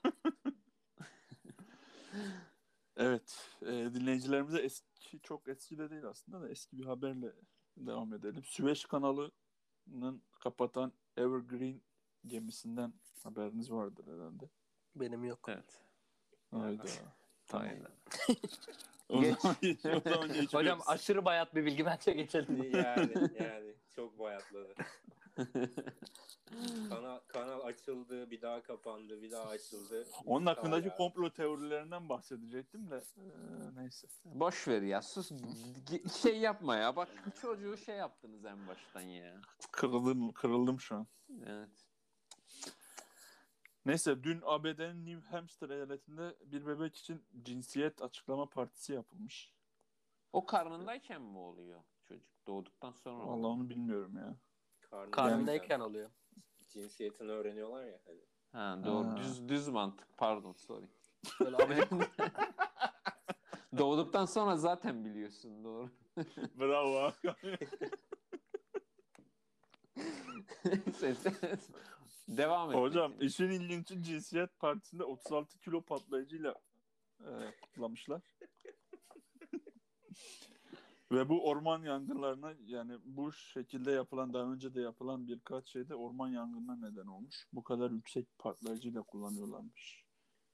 [2.96, 3.50] Evet.
[3.62, 7.32] E, dinleyicilerimize eski çok eski de değil aslında da eski bir haberle
[7.76, 8.44] devam edelim.
[8.44, 11.82] Süveyş kanalının kapatan Evergreen
[12.26, 14.50] gemisinden haberiniz vardır herhalde.
[14.96, 15.48] Benim yok.
[15.48, 15.82] Evet.
[16.50, 16.82] Hayda.
[17.52, 17.86] Aynen.
[19.08, 20.54] O zaman, geç, o zaman geçiyoruz.
[20.54, 22.62] Hocam aşırı bayat bir bilgi bence geçelim.
[22.74, 24.74] yani yani çok bayatladı.
[26.88, 30.06] Kanal, kanal açıldı, bir daha kapandı, bir daha açıldı.
[30.26, 30.96] Onun hakkındaki Hala.
[30.96, 33.22] komplo teorilerinden bahsedecektim de e,
[33.76, 34.08] neyse.
[34.24, 35.32] Boş ver ya sus.
[36.22, 36.96] Şey yapma ya.
[36.96, 37.08] Bak
[37.40, 39.40] çocuğu şey yaptınız en baştan ya.
[39.70, 41.06] Kırıldım, kırıldım şu an.
[41.46, 41.91] Evet.
[43.86, 49.52] Neyse dün ABD'nin New Hampshire eyaletinde bir bebek için cinsiyet açıklama partisi yapılmış.
[50.32, 52.26] O karnındayken mi oluyor çocuk?
[52.46, 53.26] Doğduktan sonra mı?
[53.26, 54.36] Vallahi onu bilmiyorum ya.
[54.80, 56.10] Karnındayken Karnındayken oluyor.
[56.68, 57.98] cinsiyetini öğreniyorlar ya.
[58.06, 58.20] Hani.
[58.52, 59.06] Ha, doğru.
[59.08, 59.16] Ha.
[59.16, 60.08] Düz düz mantık.
[60.16, 60.86] Pardon sorry.
[61.40, 62.08] Böyle Amerika-
[63.78, 65.90] Doğduktan sonra zaten biliyorsun doğru.
[66.58, 67.12] Bravo.
[72.36, 72.76] Devam et.
[72.76, 76.54] Hocam işin ilginci cinsiyet partisinde 36 kilo patlayıcıyla
[77.20, 77.30] e,
[77.62, 78.22] kutlamışlar.
[81.12, 86.28] Ve bu orman yangınlarına yani bu şekilde yapılan daha önce de yapılan birkaç şeyde orman
[86.28, 87.48] yangınına neden olmuş.
[87.52, 90.04] Bu kadar yüksek patlayıcıyla kullanıyorlarmış.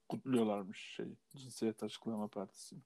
[0.08, 2.82] Kutluyorlarmış şey cinsiyet açıklama partisini.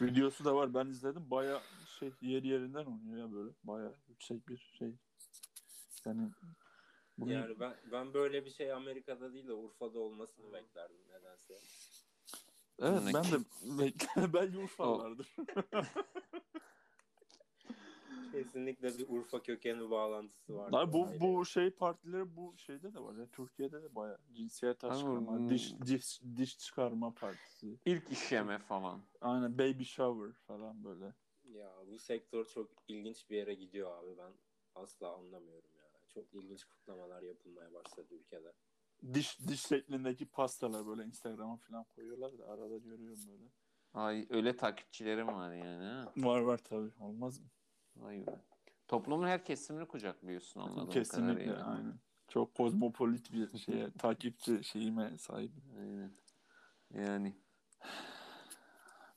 [0.00, 1.62] Videosu da var ben izledim baya
[1.98, 3.50] şey yer yerinden oynuyor ya böyle.
[3.64, 4.94] Bayağı yüksek bir şey.
[6.04, 6.30] Yani
[7.18, 11.54] bunu- Yani ben ben böyle bir şey Amerika'da değil de Urfa'da olmasını beklerdim nedense.
[12.78, 13.44] evet ben de
[13.78, 15.36] belki, belki Urfalılardır.
[18.32, 20.70] Kesinlikle bir Urfa kökeni bağlantısı var.
[20.72, 25.50] Abi bu bu şey partileri bu şeyde de var ya Türkiye'de de bayağı cinsiyet hmm.
[25.50, 27.78] diş, diş diş çıkarma partisi.
[27.86, 29.02] İlk işleme falan.
[29.20, 31.14] Aynen baby shower falan böyle.
[31.44, 34.32] Ya bu sektör çok ilginç bir yere gidiyor abi ben
[34.74, 35.75] asla anlamıyorum.
[36.16, 38.52] Çok ilginç kutlamalar yapılmaya başladı ülkede.
[39.14, 43.44] Diş diş şeklindeki pastalar böyle Instagram'a falan koyuyorlar da arada görüyorum böyle.
[43.94, 45.84] Ay öyle takipçilerim var yani.
[45.84, 46.12] Ha?
[46.16, 47.46] Var var tabii olmaz mı?
[47.96, 48.40] Vay be.
[48.88, 51.66] Toplumun her kesimini kucaklıyorsun anladığım Kesinlikle kadarıyla.
[51.66, 51.98] aynen.
[52.28, 55.52] Çok kozmopolit bir şeye takipçi şeyime sahip.
[55.78, 56.12] Aynen.
[56.94, 57.36] Yani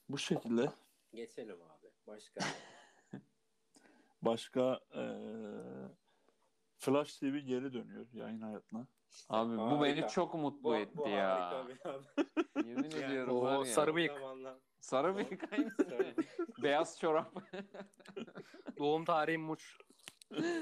[0.09, 0.71] Bu şekilde
[1.13, 1.87] Geçelim abi.
[2.07, 2.41] Başka.
[4.21, 5.78] başka eee
[6.79, 8.87] Flash TV geri dönüyor yayın hayatına.
[9.29, 9.83] abi bu Harika.
[10.01, 11.51] beni çok mutlu bu, etti bu ya.
[11.51, 12.65] harika bir haber.
[12.69, 13.65] Yemin ediyorum o var ya.
[13.65, 14.11] sarı bıyık.
[14.11, 15.71] Zamanla- Sarı bıyık aynı.
[15.77, 16.15] Sarı
[16.63, 17.33] Beyaz çorap.
[18.79, 19.77] Doğum tarihim Muç.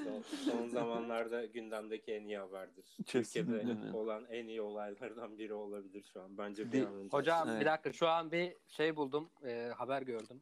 [0.03, 2.97] Son, son zamanlarda gündemdeki en iyi haberdir.
[3.05, 3.61] Kesinlikle.
[3.61, 6.37] Türkiye'de olan en iyi olaylardan biri olabilir şu an.
[6.37, 7.17] Bence bir an önce.
[7.17, 7.61] Hocam Evet.
[7.61, 9.29] bir dakika şu an bir şey buldum.
[9.45, 10.41] e, haber gördüm.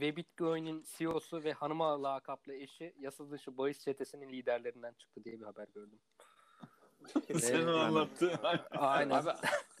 [0.00, 5.44] Ve Bitcoin'in CEO'su ve hanıma lakaplı eşi yasa dışı bahis çetesinin liderlerinden çıktı diye bir
[5.44, 5.98] haber gördüm.
[7.38, 8.38] Senin Evet, anlattığın.
[8.70, 9.10] Aynen.
[9.10, 9.30] Abi,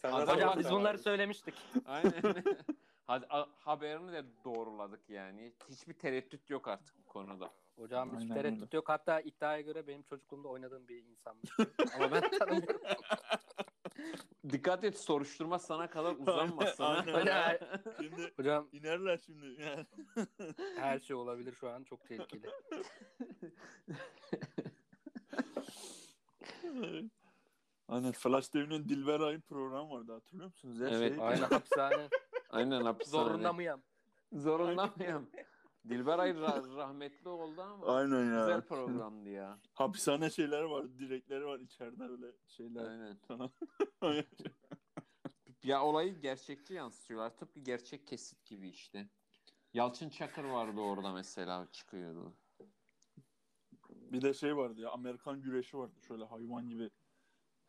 [0.02, 1.54] Hocam biz bunları söylemiştik.
[1.86, 2.12] aynen.
[3.06, 5.52] Hadi, a- haberini de doğruladık yani.
[5.70, 7.50] Hiçbir tereddüt yok artık bu konuda.
[7.76, 8.88] Hocam hiç Aynen tereddüt yok.
[8.88, 11.50] Hatta iddiaya göre benim çocukluğumda oynadığım bir insanmış.
[11.94, 12.80] Ama ben tanımıyorum.
[14.50, 16.84] Dikkat et soruşturma sana kadar uzanmasın.
[16.84, 17.04] ha.
[17.06, 17.20] Aynen.
[17.20, 17.56] Hocam,
[18.00, 19.62] Şimdi hocam inerler şimdi.
[19.62, 19.86] Yani.
[20.76, 21.84] her şey olabilir şu an.
[21.84, 22.46] Çok tehlikeli.
[27.88, 30.80] Aynen Flash TV'nin Dilber Ay'ın programı vardı hatırlıyor musunuz?
[30.80, 32.08] Ya Evet, şey, Aynen hapishane.
[32.50, 33.24] Aynen hapishane.
[34.32, 35.30] Zorunda mıyım?
[35.88, 36.06] Zorunda mıyım?
[36.06, 38.40] Dilber Ay ra- rahmetli oldu ama Aynen ya.
[38.40, 39.58] güzel programdı ya.
[39.74, 43.16] Hapishane şeyler var, direkleri var içeride öyle şeyler.
[44.00, 44.24] Aynen.
[45.62, 47.36] Ya olayı gerçekçi yansıtıyorlar.
[47.36, 49.08] Tıpkı gerçek kesit gibi işte.
[49.74, 52.32] Yalçın Çakır vardı orada mesela çıkıyordu.
[53.90, 56.90] Bir de şey vardı ya Amerikan güreşi vardı şöyle hayvan gibi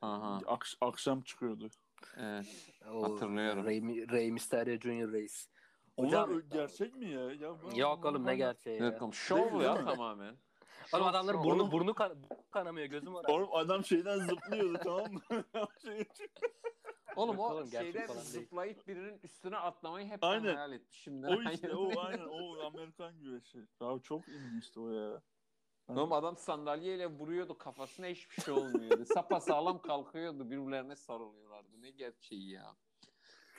[0.01, 0.37] Aha.
[0.45, 1.69] Akş- akşam çıkıyordu.
[2.17, 2.69] Evet.
[2.91, 3.65] O Hatırlıyorum.
[3.65, 5.49] Rey, Rey Mysterio Junior Reis.
[6.05, 7.31] Hocam- ö- gerçek mi ya?
[7.31, 8.85] ya Yok oğlum ne gerçeği ya.
[8.87, 10.37] Evet, şov ya tamamen.
[10.93, 12.15] Oğlum adamların burnu, burnu kan-
[12.51, 13.25] kanamıyor gözüm var.
[13.29, 15.21] Oğlum adam şeyden zıplıyordu tamam mı?
[17.15, 18.29] Oğlum Yok o oğlum, şeyden falan değil.
[18.31, 20.55] zıplayıp birinin üstüne atlamayı hep Aynen.
[20.55, 21.23] hayal etmişim.
[21.23, 23.57] o işte o aynen o Amerikan güreşi.
[23.81, 25.21] Ya çok ilginçti o ya.
[25.89, 29.05] Ben- Oğlum adam sandalyeyle vuruyordu kafasına hiçbir şey olmuyordu.
[29.13, 31.81] Sapa sağlam kalkıyordu birbirlerine sarılıyorlardı.
[31.81, 32.75] Ne gerçeği ya.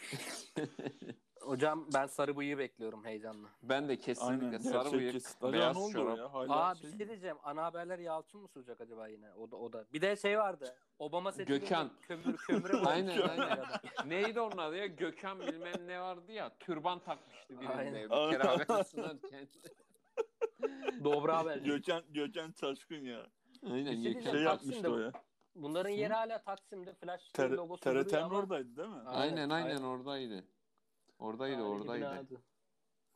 [1.40, 3.48] Hocam ben sarı bıyığı bekliyorum heyecanla.
[3.62, 5.14] Ben de kesinlikle Aynen sarı bıyık.
[5.16, 6.18] Acaba beyaz ne oldu çorap.
[6.18, 6.32] ya?
[6.32, 7.36] Hala Aa şey- bir şey diyeceğim.
[7.42, 9.32] Ana haberler Yalçın mı sunacak acaba yine?
[9.34, 9.84] O da o da.
[9.92, 10.76] Bir de şey vardı.
[10.98, 11.60] Obama seçildi.
[11.60, 11.90] Gökhan.
[12.00, 13.58] Kömür kömüre Aynen aynen.
[14.06, 14.86] Neydi onun adı ya?
[14.86, 16.50] Gökhan bilmem ne vardı ya.
[16.60, 17.72] Türban takmıştı birinde.
[17.74, 18.04] Aynen.
[18.04, 19.48] Bir kere haber sunarken.
[21.04, 21.56] Dobra haber.
[21.56, 23.26] Gökhan Gökhan Taşkın ya.
[23.72, 24.32] Aynen Bir şey Gökhan.
[24.32, 25.12] Şey Taksim'de yapmıştı o ya.
[25.54, 26.94] Bunların yeri hala Taksim'de.
[26.94, 29.00] Flash Ter- logosu TRT'nin oradaydı değil mi?
[29.06, 29.82] Aynen aynen aynen.
[29.82, 30.44] oradaydı.
[31.20, 32.34] Oradaydı Tarihi oradaydı.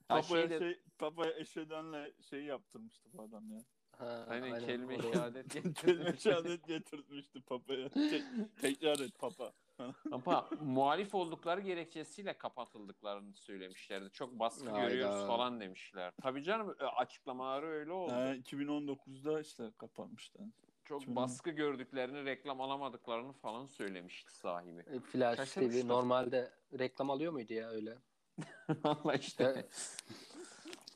[0.09, 3.59] Ha, Papa'ya şeyde- şey, Papa'ya eşedenle şey yaptırmıştı bu adam ya.
[3.99, 5.49] Ha, Aynen, kelime O da- şehadet
[5.87, 7.89] Kelime şehadet getirtmişti Papa'ya.
[7.89, 9.53] Tek- tekrar et Papa.
[10.13, 14.11] Ama muhalif oldukları gerekçesiyle kapatıldıklarını söylemişlerdi.
[14.13, 14.89] Çok baskı Hayda.
[14.89, 16.13] görüyoruz falan demişler.
[16.23, 18.13] Tabii canım e, açıklamaları öyle oldu.
[18.13, 20.39] Ha, 2019'da işte kapatmıştı.
[20.85, 24.81] Çok kimin- baskı gördüklerini, reklam alamadıklarını falan söylemişti sahibi.
[24.81, 25.83] E, Flash Şaşırmıştım.
[25.83, 27.99] TV normalde reklam alıyor muydu ya öyle?
[28.85, 29.67] Valla işte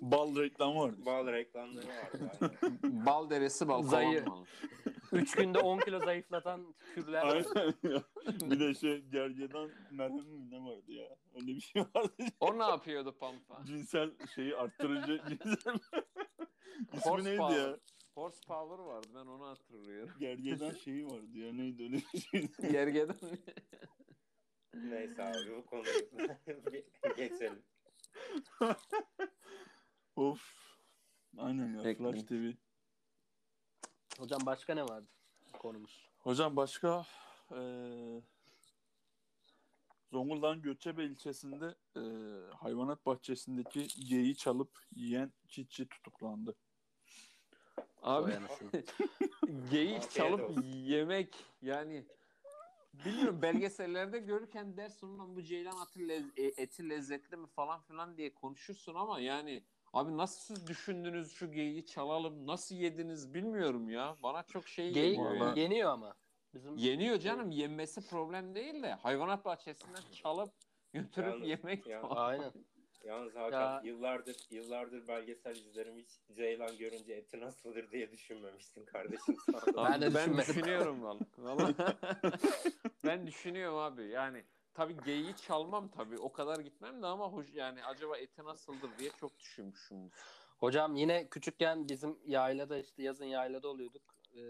[0.00, 0.96] Bal reklamı vardı.
[1.06, 2.30] Bal reklamları vardı.
[2.40, 3.06] aynen.
[3.06, 4.24] bal deresi bal Zayı-.
[5.12, 7.46] 3 günde 10 kilo zayıflatan kürler var.
[7.56, 8.02] Aynen ya.
[8.50, 11.16] Bir de şey gergedan merhem mi ne vardı ya?
[11.34, 12.12] Öyle bir şey vardı.
[12.40, 13.64] O ne yapıyordu Pampa?
[13.66, 15.74] Cinsel şeyi arttırıcı cinsel.
[16.92, 17.76] İsmi neydi ya?
[18.18, 20.14] Horsepower vardı ben onu hatırlıyorum.
[20.20, 22.48] Gergedan şeyi vardı ya neydi öyle bir şey.
[22.70, 23.16] Gergedan.
[24.74, 26.08] Neyse abi bu konuyu
[27.16, 27.62] geçelim.
[30.16, 30.54] of.
[31.36, 31.98] Aynen ya Peki.
[31.98, 32.52] Flash TV.
[34.18, 35.08] Hocam başka ne vardı
[35.58, 36.08] konumuz?
[36.18, 37.06] Hocam başka
[37.50, 38.22] eee
[40.12, 42.02] Zonguldak'ın Göçebe ilçesinde e,
[42.54, 46.54] hayvanat bahçesindeki geyiği çalıp yiyen çiftçi tutuklandı.
[48.02, 48.32] Abi
[49.70, 50.50] geyik çalıp
[50.86, 52.04] yemek yani
[52.92, 58.16] bilmiyorum belgesellerde görürken dersin lan bu ceylan atı lez- e- eti lezzetli mi falan filan
[58.16, 64.16] diye konuşursun ama yani abi nasıl siz düşündünüz şu geyiği çalalım nasıl yediniz bilmiyorum ya
[64.22, 65.18] bana çok şey Geyik.
[65.18, 66.14] Vallahi- yeniyor ama.
[66.54, 70.52] Bizim Yeniyor canım yenmesi problem değil de hayvanat bahçesinden çalıp
[70.92, 72.26] götürüp yemek ya- falan.
[72.26, 72.52] Aynen.
[73.04, 79.36] Yalnız Hakan Ya- yıllardır yıllardır belgesel izlerim hiç Ceylan görünce eti nasıldır diye düşünmemiştin kardeşim.
[79.76, 81.24] Ben de ben düşünüyorum vallahi.
[81.38, 81.74] Vallahi.
[83.04, 84.08] ben düşünüyorum abi.
[84.08, 86.18] Yani tabii geyiği çalmam tabii.
[86.18, 90.10] O kadar gitmem de ama hoş yani acaba eti nasıldır diye çok düşünmüşüm.
[90.58, 94.02] Hocam yine küçükken bizim yaylada işte yazın yaylada oluyorduk.
[94.36, 94.40] Ee,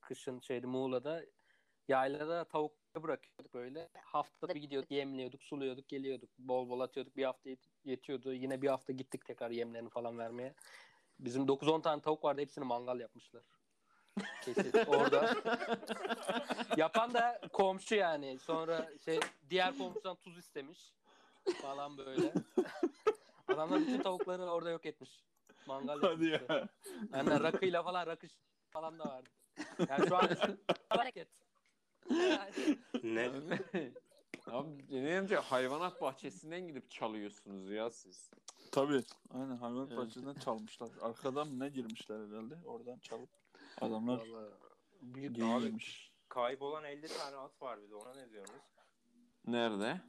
[0.00, 1.22] kışın şeydi Muğla'da.
[1.88, 3.88] Yaylada tavuk bırakıyorduk böyle.
[4.02, 6.30] Haftada bir gidiyorduk, yemliyorduk, suluyorduk, geliyorduk.
[6.38, 7.16] Bol bol atıyorduk.
[7.16, 8.32] Bir hafta yet- yetiyordu.
[8.32, 10.54] Yine bir hafta gittik tekrar yemlerini falan vermeye.
[11.18, 12.40] Bizim 9-10 tane tavuk vardı.
[12.40, 13.42] Hepsini mangal yapmışlar.
[14.44, 15.34] Kesin orada.
[16.76, 18.38] Yapan da komşu yani.
[18.38, 19.20] Sonra şey
[19.50, 20.92] diğer komşudan tuz istemiş
[21.62, 22.32] falan böyle.
[23.48, 25.24] Adamlar bütün tavukları orada yok etmiş.
[25.66, 26.60] Mangal Hadi yapmışlar.
[26.60, 26.68] ya.
[27.12, 28.32] Yani rakıyla falan rakış
[28.70, 29.28] falan da vardı.
[29.88, 30.28] Yani şu an
[30.88, 31.28] hareket.
[32.10, 33.30] Ne?
[34.46, 38.30] Abi deneyimce hayvanat bahçesinden gidip çalıyorsunuz ya siz.
[38.72, 39.02] Tabii.
[39.34, 39.98] Aynen hayvanat Evet.
[39.98, 40.88] bahçesinden çalmışlar.
[41.00, 42.54] Arkadan mı ne girmişler herhalde.
[42.66, 43.30] Oradan çalıp
[43.80, 46.12] adamlar Abi- yemiş.
[46.28, 48.60] Kaybolan 50 tane at var bir de ona ne diyorsunuz?
[49.46, 50.00] Nerede?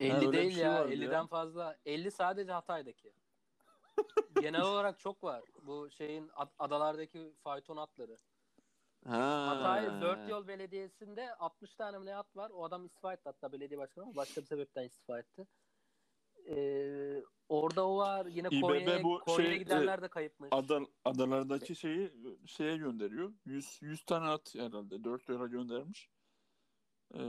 [0.00, 0.74] 50 öyle bir değil şey ya.
[0.74, 1.26] vardı 50'den ya.
[1.26, 1.78] fazla.
[1.86, 3.12] 50 sadece Hatay'daki.
[4.40, 5.42] Genel olarak çok var.
[5.62, 8.18] Bu şeyin ad- adalardaki fayton atları.
[9.06, 9.46] Ha.
[9.46, 12.50] Hatay Dört Yol Belediyesi'nde 60 tane mi ne at var.
[12.50, 15.46] O adam istifa etti hatta belediye başkanı ama başka bir sebepten istifa etti.
[16.48, 18.26] Ee, orada o var.
[18.26, 20.48] Yine İBB Konya'ya bu Konya'ya şey, gidenler de kayıpmış.
[20.52, 22.12] Ada, adalardaki şeyi
[22.46, 23.32] şeye gönderiyor.
[23.44, 25.04] 100, 100 tane at herhalde.
[25.04, 26.10] 4 yola göndermiş.
[27.14, 27.22] Ee,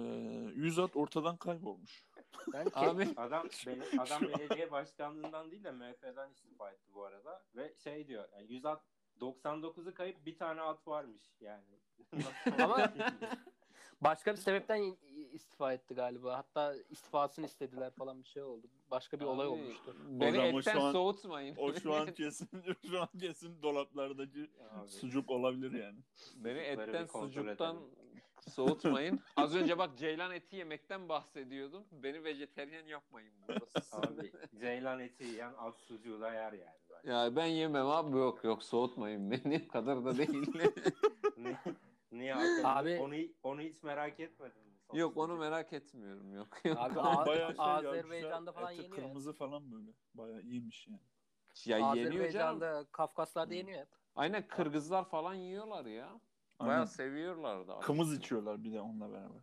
[0.55, 2.05] 100 at ortadan kaybolmuş.
[2.53, 7.75] Ben Abi Adam beni, adam belediye başkanlığından değil de MHP'den istifa etti bu arada ve
[7.83, 8.83] şey diyor yani 100 at
[9.21, 11.63] 99'u kayıp bir tane at varmış yani.
[12.63, 12.93] Ama-
[14.01, 14.97] başka bir sebepten
[15.31, 16.37] istifa etti galiba.
[16.37, 18.67] Hatta istifasını istediler falan bir şey oldu.
[18.91, 19.95] Başka bir olay Abi, olmuştu.
[20.09, 21.55] Beni Hocam o etten şu an- soğutmayın.
[21.55, 22.49] O şu an kesin
[22.89, 25.97] şu an kesin dolaplardaki Abi, sucuk olabilir yani.
[26.35, 27.89] Beni etten sucuktan edelim.
[28.49, 29.19] Soğutmayın.
[29.35, 31.83] Az önce bak ceylan eti yemekten bahsediyordum.
[31.91, 33.65] Beni vejeteryan yapmayın burada.
[33.91, 36.77] abi Ceylan eti yiyen at sucuğu da yer yani.
[36.89, 37.11] bence.
[37.11, 40.51] ya ben yemem abi yok yok soğutmayın beni kadar da değil.
[41.37, 41.57] Ni-
[42.11, 42.63] Niye Hakan?
[42.63, 44.73] Abi- onu, onu hiç merak etmedin mi?
[44.91, 46.47] son yok onu merak etmiyorum yok.
[46.65, 46.77] yok.
[46.79, 48.95] Abi bayağı şey Azerbaycan'da falan yeniyor.
[48.95, 49.91] Kırmızı falan böyle.
[50.13, 50.99] Bayağı iyiymiş yani.
[51.65, 52.55] ya yeniyor canım.
[52.55, 53.87] Azerbaycan'da, Kafkaslar'da yeniyor hep.
[54.15, 56.19] Aynen Kırgızlar falan yiyorlar ya.
[56.59, 56.71] Aynen.
[56.73, 57.79] Bayağı seviyorlar da.
[57.79, 59.41] Kımız içiyorlar bir de onunla beraber.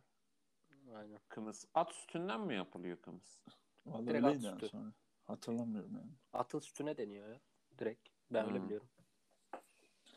[0.95, 1.19] Aynen.
[1.29, 1.67] Kımız.
[1.73, 3.39] At sütünden mi yapılıyor kımız?
[3.85, 4.67] Vallahi Direkt at öyleydi yani sütü.
[4.69, 4.93] sonra.
[5.23, 6.11] Hatırlamıyorum yani.
[6.33, 7.39] Atıl sütüne deniyor ya.
[7.79, 8.09] Direkt.
[8.31, 8.87] Ben öyle biliyorum.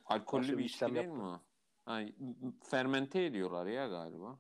[0.05, 1.41] Alkollü Başka bir bir içki işlem değil mi o?
[1.85, 2.01] Ha,
[2.65, 4.39] fermente ediyorlar ya galiba.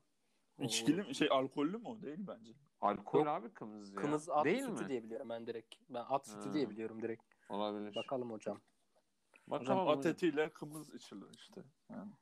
[0.59, 1.15] İçkili mi?
[1.15, 2.03] Şey alkollü mü o?
[2.03, 2.53] Değil bence.
[2.81, 3.29] Alkol Yok.
[3.29, 4.01] abi kımız ya.
[4.01, 4.89] Kımız at değil sütü mi?
[4.89, 5.75] diye biliyorum ben direkt.
[5.89, 6.55] Ben at sütü Ha.
[6.55, 7.23] diye biliyorum direkt.
[7.49, 7.95] Olabilir.
[7.95, 8.61] Bakalım hocam.
[9.47, 10.13] Bakalım Hocam at hocam.
[10.13, 11.65] etiyle kımız içilir işte.
[11.91, 12.13] Yani.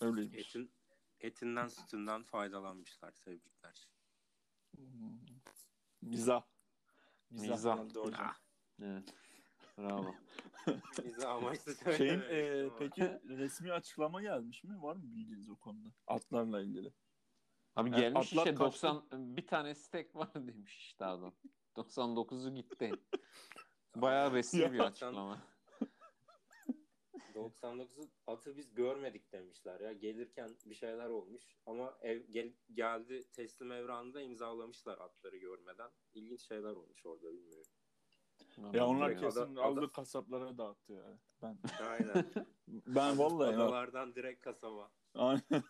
[0.00, 0.38] Öyleymiş.
[0.38, 0.72] Etin,
[1.20, 3.88] etinden sütünden faydalanmışlar tebrikler.
[4.76, 5.18] Hmm.
[6.02, 6.42] Mizah.
[7.30, 8.04] Mizah, Mizah.
[8.04, 8.32] hocam.
[8.82, 9.14] Evet.
[9.78, 10.14] Bravo.
[11.04, 14.82] Bize amaçlı Şeyin e, peki resmi açıklama gelmiş mi?
[14.82, 15.88] Var mı bilginiz o konuda?
[16.06, 16.92] Atlarla ilgili.
[17.76, 18.86] Abi Yani gelmiş atlar işte kaçtı.
[18.86, 21.34] 90 bir tane stek var demiş işte adam.
[21.76, 22.92] 99'u gitti.
[23.96, 25.53] Bayağı resmi bir açıklama.
[27.34, 29.92] 99'u atı biz görmedik demişler ya.
[29.92, 35.90] Gelirken bir şeyler olmuş ama ev gel, geldi teslim evranında imzalamışlar atları görmeden.
[36.14, 37.72] İlginç şeyler olmuş orada bilmiyorum.
[38.72, 41.18] Ya onlar Ada- kesin ada- aldı kasaplara dağıttı ya.
[41.42, 42.24] Ben Aynen.
[42.68, 43.58] ben vallahi ya.
[43.58, 44.90] Adalardan direkt kasaba.
[45.14, 45.62] Aynen.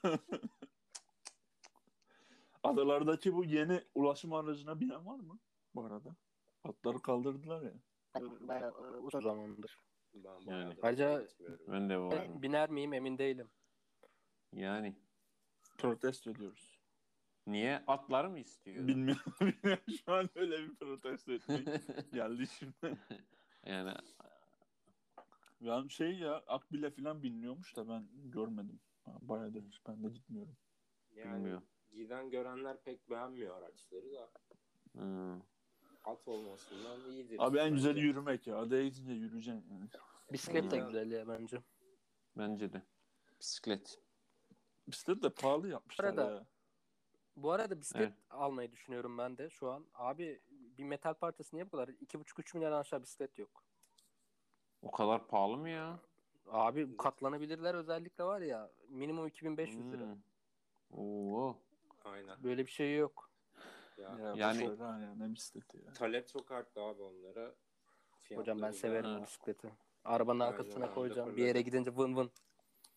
[2.63, 5.39] Adalardaki bu yeni ulaşım aracına binen var mı?
[5.75, 6.17] Bu arada.
[6.65, 7.73] Atları kaldırdılar ya.
[8.21, 8.73] Bayağı
[9.03, 9.79] uzun zamandır.
[10.15, 10.75] Ben Yani.
[11.29, 11.65] gitmiyorum.
[11.69, 12.43] Ben de var.
[12.43, 13.51] Biner miyim emin değilim.
[14.53, 14.97] Yani
[15.79, 16.79] Protesto ediyoruz.
[17.47, 18.87] niye atları mı istiyor?
[18.89, 19.33] Bilmiyorum.
[20.05, 21.67] Şu an öyle bir protesto etmek
[22.13, 22.99] geldi şimdi.
[23.67, 23.95] yani
[25.61, 28.81] Yani şey ya Akbil'e falan biniliyormuş da ben görmedim.
[29.07, 30.57] Bayağıdır ben de gitmiyorum.
[31.11, 31.65] Yani bilmiyorum.
[31.93, 34.31] giden görenler pek beğenmiyor araçları da
[34.93, 35.41] Hmm.
[36.05, 37.37] At olmasından iyidir.
[37.39, 38.07] Abi en güzeli bence.
[38.07, 38.59] yürümek ya.
[38.59, 39.89] Adaya gidince yürüyeceksin yani.
[40.33, 41.63] Bisiklet de güzel ya bence.
[42.37, 42.83] Bence de.
[43.41, 44.01] Bisiklet.
[44.89, 46.47] Bisiklet de pahalı yapmışlar Arada- ya.
[47.37, 48.19] Bu arada bisiklet Evet.
[48.31, 49.87] almayı düşünüyorum ben de şu an.
[49.95, 51.89] Abi bir metal parçası niye bu kadar?
[51.89, 53.65] 2,5-3 milyar aşağı bisiklet yok.
[54.83, 56.01] O kadar pahalı mı ya?
[56.47, 60.05] Abi katlanabilirler özellikle var ya minimum 2500 lira.
[60.05, 60.19] Hmm.
[60.91, 61.57] Oo.
[62.05, 62.45] Aynen.
[62.45, 63.24] Böyle bir şey yok.
[63.99, 65.93] Ya, Ya, Yani- yani ya ne bisikleti ya.
[65.93, 67.55] talep çok arttı abi onlara.
[68.35, 69.23] Hocam ben Fiyatları severim Ha.
[69.23, 69.71] bisikleti.
[70.05, 71.37] Arabanın Aynen, arkasına koyacağım.
[71.37, 72.31] Bir yere gidince vın vın.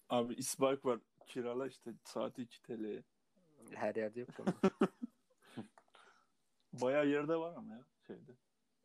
[0.10, 1.00] Abi isbike var.
[1.26, 3.04] Kirala işte saati 2 TL'ye.
[3.74, 4.54] Her yerde yok ama.
[6.74, 8.32] Bayağı yerde var ama ya şeyde.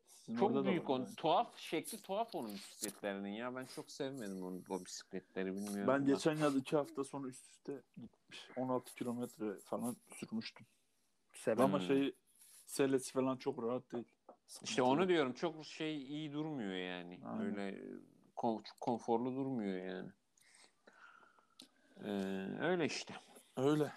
[0.07, 1.01] Sizin Çok büyük on.
[1.01, 1.14] yani.
[1.14, 3.55] Tuhaf şekli tuhaf onun bisikletlerinin ya.
[3.57, 5.87] Ben çok sevmedim onu, o bisikletleri bilmiyorum.
[5.88, 6.11] Ben da.
[6.12, 8.48] geçen yaz 2 hafta sonra üst üste gitmiş.
[8.57, 10.66] 16 kilometre falan sürmüştüm.
[11.42, 11.64] Sevmem.
[11.64, 11.87] Ama Hmm.
[11.87, 12.14] şey
[12.66, 14.05] selesi falan çok rahat değil.
[14.62, 17.20] İşte onu diyorum çok şey iyi durmuyor yani.
[17.24, 17.40] Aynen.
[17.59, 17.83] Öyle
[18.37, 20.11] kon- çok konforlu durmuyor yani.
[22.05, 22.11] Ee,
[22.61, 23.14] öyle işte.
[23.57, 23.92] Öyle.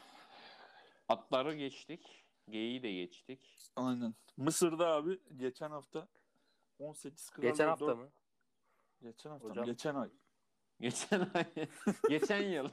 [1.09, 2.25] Atları geçtik.
[2.49, 3.69] Geyiği de geçtik.
[3.75, 4.15] Aynen.
[4.37, 6.07] Mısır'da abi geçen hafta
[6.79, 8.09] 18 kral Geçen hafta dört- mı?
[9.01, 9.71] Geçen hafta Hocam- mı?
[9.71, 10.09] Geçen ay.
[10.79, 11.45] Geçen ay,
[12.09, 12.69] geçen yıl.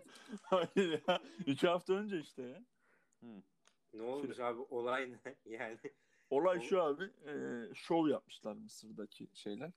[0.42, 1.20] Hayır ya.
[1.46, 2.62] 2 hafta önce işte ya.
[3.96, 5.34] Ne olmuş abi olay ne?
[5.44, 5.78] Yani
[6.30, 7.04] Olay şu abi.
[7.04, 7.34] E,
[7.74, 9.72] şov yapmışlar Mısır'daki şeyler.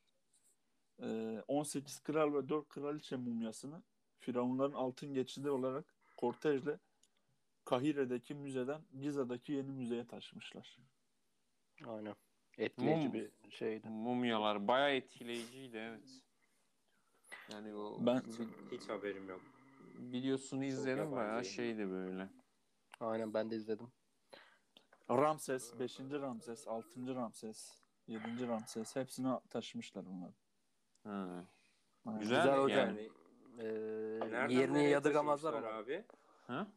[1.02, 3.84] E, 18 kral ve 4 kraliçe mumyasını
[4.20, 5.86] Firavunların altın geçidi olarak
[6.18, 6.80] kortejle
[7.66, 10.78] Kahire'deki müzeden Giza'daki yeni müzeye taşımışlar.
[11.86, 12.16] Aynen.
[12.58, 13.14] Etkileyici Mum.
[13.14, 13.90] bir şeydi.
[13.90, 16.22] Mumyalar bayağı etkileyiciydi evet.
[17.52, 18.24] Yani o Ben-
[18.72, 19.42] hiç haberim yok.
[20.00, 22.30] videosunu izledim bayağı şeydi böyle.
[23.00, 23.88] Aynen ben de izledim.
[25.18, 26.00] Ramses, 5.
[26.00, 27.16] Ramses, 6.
[27.16, 27.72] Ramses,
[28.08, 28.48] 7.
[28.48, 30.32] Ramses hepsini taşımışlar bunlar.
[31.04, 31.46] Ha.
[32.06, 32.78] Güzel, Güzel hocam.
[32.80, 33.10] yani.
[33.60, 33.64] Ee,
[34.32, 35.68] Nereden yerini yadırgamazlar ama.
[35.68, 36.04] abi?
[36.48, 36.68] Ha?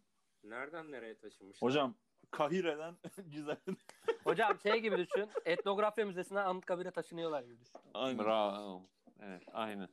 [0.44, 1.68] Nereden nereye taşımışlar?
[1.68, 1.94] Hocam
[2.30, 2.94] Kahire'den
[3.30, 3.58] Giza'ya
[4.24, 5.28] Hocam şey gibi düşün.
[5.44, 7.80] Etnografya Müzesi'nden Anıtkabir'e taşınıyorlar gibi düşün.
[7.94, 8.24] Aynen.
[8.24, 8.82] Bravo.
[9.20, 9.88] Evet, aynı.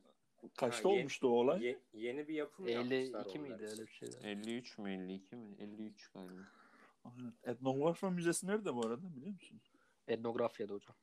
[0.56, 1.62] Kaçta Ha, olmuştu o olay?
[1.64, 4.16] Ye- yeni bir yapım yapmışlar 52 onlar miydi öyle bir şeydi.
[4.22, 5.56] 53 mü 52 mi?
[5.58, 6.42] 53 galiba.
[7.04, 7.32] Aynen.
[7.42, 9.60] Etnografya Müzesi nerede bu arada biliyor musun?
[10.08, 10.96] Etnografya'da hocam.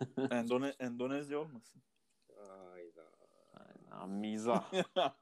[0.30, 1.82] Endone Endonezya olmasın.
[2.48, 3.10] Hayda.
[3.54, 4.10] Aynen.
[4.10, 4.72] Mizah.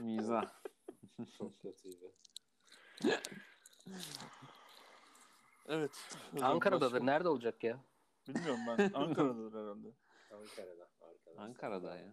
[0.00, 0.50] Mizah.
[1.38, 2.12] Çok kötüydü.
[5.68, 5.90] Evet.
[6.42, 6.92] Ankara'dadır.
[6.92, 7.80] başka- Nerede olacak ya?
[8.28, 8.90] Bilmiyorum ben.
[8.94, 9.88] Ankara'dadır herhalde.
[10.30, 10.88] Ankara'da.
[11.00, 11.44] arkadaşlar.
[11.44, 12.12] Ankara'da ya.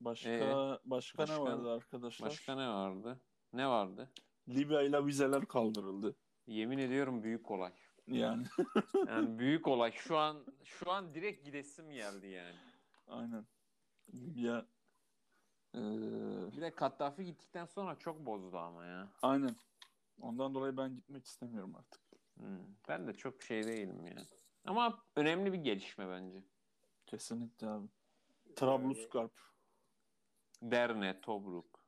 [0.00, 2.26] Başka Ee, başka, başka- ne vardı arkadaşlar?
[2.28, 3.20] Başka ne vardı?
[3.52, 4.10] Ne vardı?
[4.48, 6.16] Libya ile vizeler kaldırıldı.
[6.46, 7.72] Yemin ediyorum büyük olay.
[8.06, 8.46] Yani
[9.08, 9.92] Yani büyük olay.
[9.92, 12.56] Şu an şu an direkt gidesim geldi yani.
[13.06, 13.46] aynen.
[14.14, 14.66] Libya
[15.74, 15.80] eee,
[16.52, 19.12] Bir de Kaddafi gittikten sonra çok bozdu ama ya.
[19.22, 19.56] aynen.
[20.20, 22.00] Ondan dolayı ben gitmek istemiyorum artık.
[22.36, 22.58] Hmm.
[22.88, 24.16] Ben de çok şey değilim ya.
[24.64, 26.44] Ama önemli bir gelişme bence.
[27.06, 27.86] Kesinlikle abi.
[28.56, 29.32] Trablusgarp.
[30.62, 31.80] Derne, Tobruk.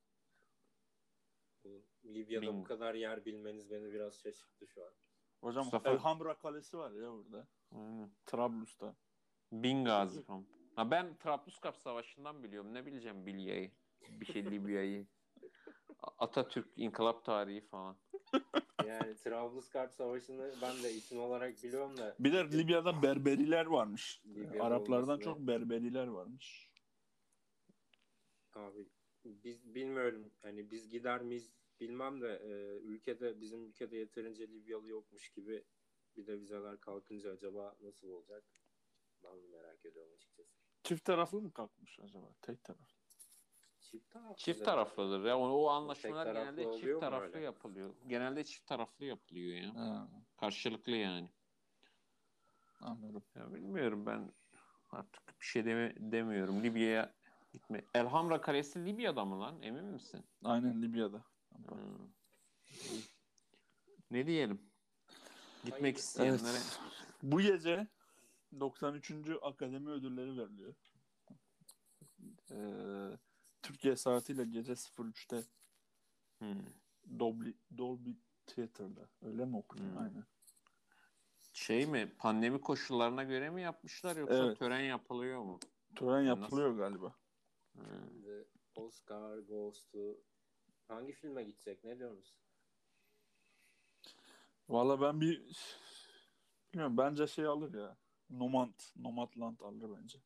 [1.65, 4.93] Bu Libya'da bu Bin- kadar yer bilmeniz beni biraz şaşırttı şu an.
[5.41, 7.49] Hocam Mustafa- Elhamra Kalesi var ya burada.
[7.73, 8.11] Aynen.
[8.27, 8.97] Trablus'ta.
[9.53, 10.47] Bingazi falan.
[10.77, 12.75] Ha ben Trablusgarp Savaşı'ndan biliyorum.
[12.75, 13.71] Ne bileceğim Bilya'yı.
[14.11, 15.07] Bir şey Libya'yı.
[16.19, 17.97] Atatürk, İnkılap tarihi falan.
[18.87, 24.23] Yani Trablusgarp Savaşı'nı ben de isim olarak biliyorum da Bir de Libya'da Berberiler varmış.
[24.27, 26.68] Libya'da Araplardan olmasını- çok Berberiler varmış.
[28.59, 28.89] Abi
[29.25, 35.31] biz bilmiyorum hani biz gider miyiz bilmem de e, ülkede bizim ülkede yeterince Libyalı yokmuş
[35.31, 35.65] gibi
[36.17, 38.45] bir de vizeler kalkınca acaba nasıl olacak?
[39.25, 40.51] Ben merak ediyorum açıkçası.
[40.83, 42.35] Çift taraflı mı kalkmış acaba?
[42.43, 42.89] Tek taraf.
[43.81, 44.37] Çift taraflı.
[44.37, 45.39] Çift taraflıdır ya.
[45.39, 47.41] O, o anlaşmalar taraflı genelde çift taraflı öyle?
[47.41, 47.95] yapılıyor.
[48.07, 49.75] Genelde çift taraflı yapılıyor ya.
[49.75, 51.31] Ha, Karşılıklı yani.
[52.81, 53.23] anladım.
[53.35, 54.33] Ya bilmiyorum ben
[54.91, 56.63] artık bir şey deme, demiyorum.
[56.63, 57.18] Libya'ya
[57.59, 57.85] gitme.
[57.95, 59.63] Elhamra Kalesi Libya'da mı lan?
[59.63, 60.25] Emin misin?
[60.45, 61.25] Aynen Libya'da.
[61.67, 62.09] Hmm.
[64.11, 64.63] Ne diyelim?
[65.65, 65.95] Gitmek Hayır.
[65.95, 66.81] isteyenlere Evet.
[67.23, 67.87] Bu gece
[68.61, 69.13] 93.
[69.43, 70.75] Akademi Ödülleri veriliyor.
[72.51, 73.19] Ee,
[73.63, 75.43] Türkiye saatiyle gece 03'te
[76.39, 76.65] Hmm.
[77.19, 78.11] Dolby, Dolby
[78.47, 79.09] Theater'da.
[79.23, 79.91] Öyle mi okunuyor?
[79.93, 79.99] Hmm.
[80.03, 80.25] Aynen.
[81.53, 82.13] şey mi?
[82.19, 84.59] Pandemi koşullarına göre mi yapmışlar yoksa Evet.
[84.59, 85.59] tören yapılıyor mu?
[85.97, 86.43] Tören Nasıl?
[86.43, 87.15] yapılıyor galiba.
[87.79, 88.23] Hmm.
[88.23, 89.99] The Oscar goes to
[90.89, 91.85] Hangi filme gidecek?
[91.85, 92.35] Ne diyorsunuz?
[94.69, 95.43] Valla ben bir
[96.73, 97.97] bilmiyorum bence şey alır ya.
[98.31, 100.19] Nomad, Nomadland alır bence.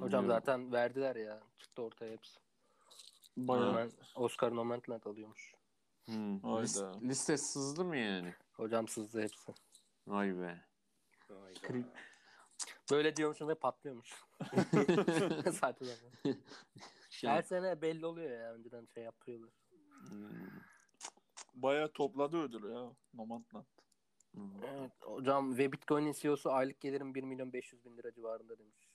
[0.00, 1.42] Hocam zaten verdiler ya.
[1.56, 2.40] Çıktı ortaya hepsi.
[3.36, 3.68] Bayağı.
[3.68, 5.54] Hemen Oscar Nomadland alıyormuş.
[6.04, 6.40] Hmm.
[6.40, 6.62] Hayda.
[6.62, 8.34] Lis- liste sızdı mı yani?
[8.52, 9.54] Hocam sızdı hepsi.
[10.06, 10.64] Vay be.
[11.28, 11.60] Hayda.
[11.60, 12.11] Krip.
[12.92, 14.08] Böyle diyormuşum ve patlıyormuş.
[15.52, 15.86] Saçma sapan.
[17.22, 18.52] Her sene belli oluyor ya.
[18.52, 19.50] Önceden şey yapıyorlar.
[20.08, 20.28] Hmm.
[21.54, 23.64] Bayağı topladı ödülü ya Nomadland.
[24.32, 24.64] Hmm.
[24.64, 28.88] Evet, hocam ve Bitcoin'in CEO'su aylık gelirim 1 milyon 500 bin lira civarında demiş.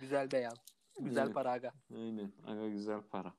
[0.00, 0.56] Güzel beyan.
[1.00, 1.34] Güzel Evet.
[1.34, 1.72] para aga.
[1.94, 2.32] Aynen.
[2.46, 3.34] Aga güzel para.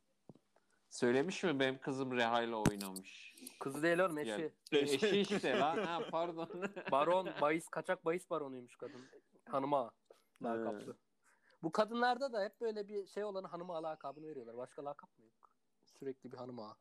[0.90, 3.36] Söylemiş mi benim kızım Reha'yla oynamış.
[3.60, 4.30] Kızı değil oğlum eşi.
[4.30, 5.78] Yani- Eşi işte lan.
[5.78, 6.50] Ha, pardon.
[6.92, 9.06] Baron, bahis, kaçak bahis baronuymuş kadın.
[9.50, 9.92] Hanıma
[10.44, 10.98] lakaplı.
[11.64, 14.58] Bu kadınlarda da hep böyle bir şey olan hanıma lakabını veriyorlar.
[14.58, 15.50] Başka lakap mı yok?
[16.00, 16.78] Sürekli bir hanıma.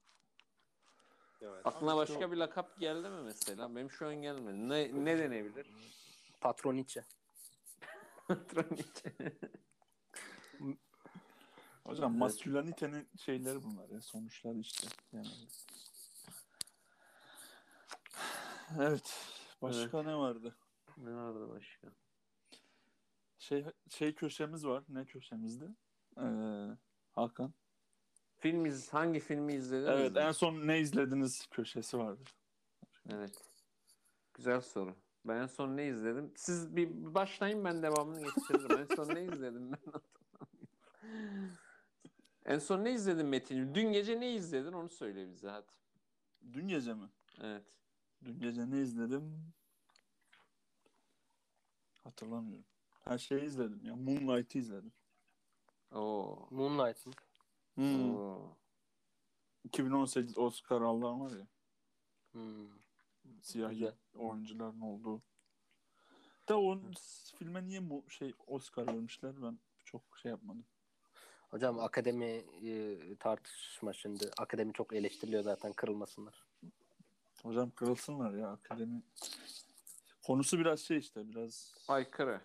[1.41, 1.67] Evet.
[1.67, 3.77] Aklına başka bir lakap geldi mi mesela?
[3.77, 4.69] Benim şu an gelmedi.
[4.69, 5.67] Ne, ne denebilir?
[6.41, 7.05] Patroniçe.
[11.89, 14.01] Hocam maskülenitenin şeyleri bunlar ya.
[14.01, 14.89] Sonuçlar işte.
[15.13, 15.29] Yani.
[18.79, 19.15] Evet.
[19.63, 20.57] Başka ne vardı?
[20.97, 21.89] ne vardı başka?
[23.39, 24.85] Şey şey köşemiz var.
[24.89, 25.65] Ne köşemizdi?
[26.21, 26.23] Ee,
[27.13, 27.53] Hakan.
[28.37, 29.89] Film iz, hangi filmi izlediniz?
[29.89, 30.21] Evet mi?
[30.21, 32.25] en son ne izlediniz köşesi vardı.
[33.09, 33.45] Evet.
[34.35, 34.97] Güzel soru.
[35.25, 36.33] Ben en son ne izledim?
[36.37, 38.79] Siz bir başlayın ben devamını getiririm.
[38.79, 41.59] en son ne izledim ben hatırlamıyorum.
[42.49, 43.75] En son ne izledin Metin?
[43.75, 45.73] Dün gece ne izledin onu söyle bize hadi.
[46.53, 47.09] Dün gece mi?
[47.41, 47.65] Evet.
[48.25, 49.53] Dün gece ne izledim?
[52.05, 52.65] Hatırlamıyorum.
[53.05, 53.97] Her şeyi izledim ya.
[53.97, 54.93] Moonlight'ı izledim.
[55.93, 56.49] Oo.
[56.51, 57.13] Moonlight mı?
[57.75, 58.15] Hmm.
[58.17, 58.57] Oo.
[59.65, 61.47] 2018 Oscar alan var ya.
[62.33, 62.69] Hmm.
[63.43, 63.95] Siyahi Güzel.
[64.15, 65.23] oyuncuların olduğu.
[66.49, 66.81] Da o
[67.39, 70.67] filme niye mu şey Oscar vermişler ben çok şey yapmadım.
[71.51, 74.31] Hocam akademi e, tartışma şimdi.
[74.39, 76.45] Akademi çok eleştiriliyor zaten kırılmasınlar.
[77.43, 79.03] Hocam kırılsınlar ya akademi.
[80.27, 82.41] Konusu biraz şey işte biraz Aykırı.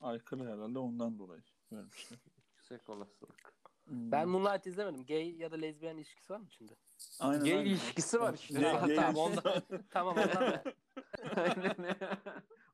[0.00, 1.42] aykırı herhalde ondan dolayı
[1.72, 2.18] vermişler.
[2.56, 3.52] Yüksek olasılık.
[3.84, 4.12] Hmm.
[4.12, 5.06] Ben Moonlight izlemedim.
[5.06, 6.72] Gay ya da lezbiyen ilişkisi var mı içinde?
[7.20, 7.66] aynen, Gay aynen.
[7.70, 8.60] ilişkisi var işte.
[8.60, 10.62] Gay- gay tamam, ondan, tamam ondan da.
[11.36, 11.86] Aynen.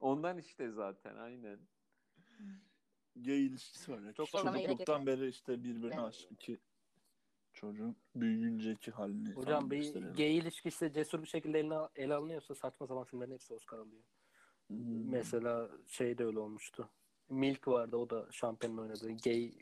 [0.01, 1.59] Ondan işte zaten aynen.
[3.17, 4.13] Gay ilişkisi var ya.
[4.13, 6.59] Çok çocukluktan beri işte birbirine Ben- aşık iki
[7.53, 10.17] çocuğun büyüyünceki halini Hocam bir gösteriyor.
[10.17, 14.03] gay ilişkisi cesur bir şekilde eline, ele alınıyorsa saçma sapan filmlerin hepsi Oscar alıyor.
[14.67, 15.11] Hmm.
[15.11, 16.89] Mesela şey de öyle olmuştu.
[17.29, 19.53] Milk vardı o da Şampen'in oynadığı gay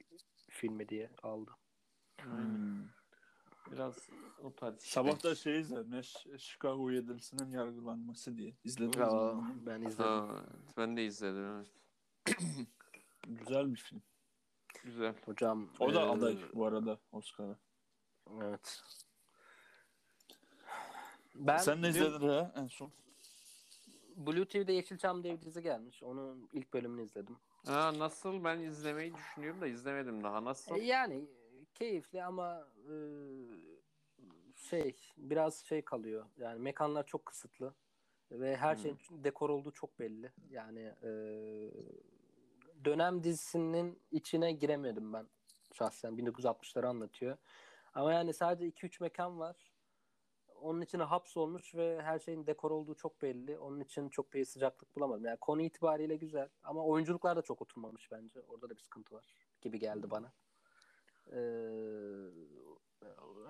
[0.49, 1.51] filmi diye aldı.
[2.23, 2.85] Hmm.
[3.73, 4.09] Biraz
[4.43, 4.81] o tarz.
[4.81, 5.93] Sabah da şey izledim.
[5.95, 8.57] ya, Ş- Chicago yedilisinin yargılanması diye.
[8.65, 9.03] İzlediniz mi?
[9.03, 9.35] Ya,
[9.67, 10.05] ben izledim.
[10.05, 10.45] Ha,
[10.77, 11.71] ben de izledim evet.
[13.27, 14.03] Güzel bir film.
[14.85, 15.15] Güzel.
[15.25, 17.59] Hocam O da e, aday bu arada Oscar'a.
[18.43, 18.83] Evet.
[21.35, 22.93] Ben Sen ne izledin ya en son?
[24.17, 26.03] Blue TV'de Yeşilçam diye bir dizi gelmiş.
[26.03, 27.37] Onun ilk bölümünü izledim.
[27.67, 30.45] Ha, nasıl ben izlemeyi düşünüyorum da izlemedim daha.
[30.45, 30.77] Nasıl?
[30.77, 31.25] E, Yani
[31.75, 32.95] keyifli ama e,
[34.57, 36.27] şey biraz şey kalıyor.
[36.39, 37.75] Yani mekanlar çok kısıtlı
[38.31, 38.83] ve her Hmm.
[38.83, 40.33] şeyin dekor olduğu çok belli.
[40.51, 41.11] Yani e,
[42.85, 45.27] dönem dizisinin içine giremedim ben
[45.73, 46.13] şahsen.
[46.19, 47.37] 1960'ları anlatıyor.
[47.95, 49.57] Ama yani sadece 2-3 mekan var.
[50.55, 53.59] Onun içine hapsolmuş ve her şeyin dekor olduğu çok belli.
[53.59, 55.25] Onun için çok bir sıcaklık bulamadım.
[55.25, 58.41] Yani konu itibariyle güzel ama oyunculuklar da çok oturmamış bence.
[58.49, 60.33] Orada da bir sıkıntı var gibi geldi bana.
[61.33, 61.37] Ee,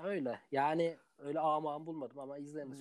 [0.05, 0.41] öyle.
[0.51, 2.79] Yani öyle ağam bulmadım ama izlenir.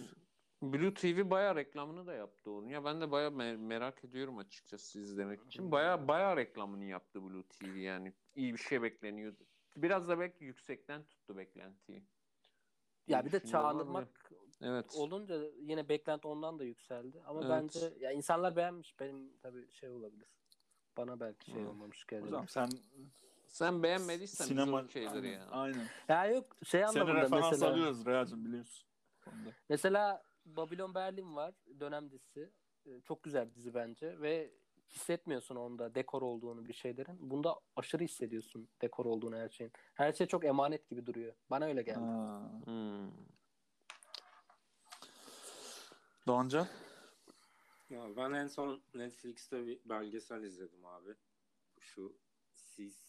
[0.62, 2.68] Blue TV bayağı reklamını da yaptı onun.
[2.68, 5.72] Ya ben de bayağı me- merak ediyorum açıkçası izlemek için.
[5.72, 8.14] Bayağı bayağı reklamını yaptı Blue TV yani.
[8.36, 9.44] İyi bir şey bekleniyordu.
[9.76, 12.04] Biraz da belki yüksekten tuttu beklentiyi.
[13.08, 14.32] Ya bir de çağınırmak
[14.62, 14.96] Evet.
[14.98, 17.22] olunca yine beklenti ondan da yükseldi.
[17.26, 17.50] Ama Evet.
[17.50, 19.00] bence ya insanlar beğenmiş.
[19.00, 20.28] Benim tabii şey olabilir.
[20.98, 21.70] Bana belki şey Hı.
[21.70, 22.26] olmamış geldi.
[22.26, 22.70] Hocam sen
[23.48, 25.48] Sen beğenmediysen sinema aynen, ya.
[25.50, 25.86] aynen.
[26.08, 27.72] Ya yok şey Seni anlamında referans mesela.
[27.72, 28.90] alıyoruz Reyacım biliyorsun.
[29.70, 30.24] Mesela
[30.56, 31.54] Babylon Berlin var.
[31.80, 32.52] Dönem dizisi.
[32.86, 34.52] Ee, Çok güzel bir dizi bence ve
[34.90, 37.30] hissetmiyorsun onda dekor olduğunu bir şeylerin.
[37.30, 39.72] Bunda aşırı hissediyorsun dekor olduğunu her şeyin.
[39.94, 41.34] Her şey çok emanet gibi duruyor.
[41.50, 42.00] Bana öyle geldi.
[42.00, 42.52] Ha.
[42.66, 43.12] Hmm.
[46.28, 46.68] Doğancan?
[47.90, 51.16] Ya ben en son Netflix'te bir belgesel izledim abi.
[51.80, 52.18] Şu
[52.54, 53.04] Seas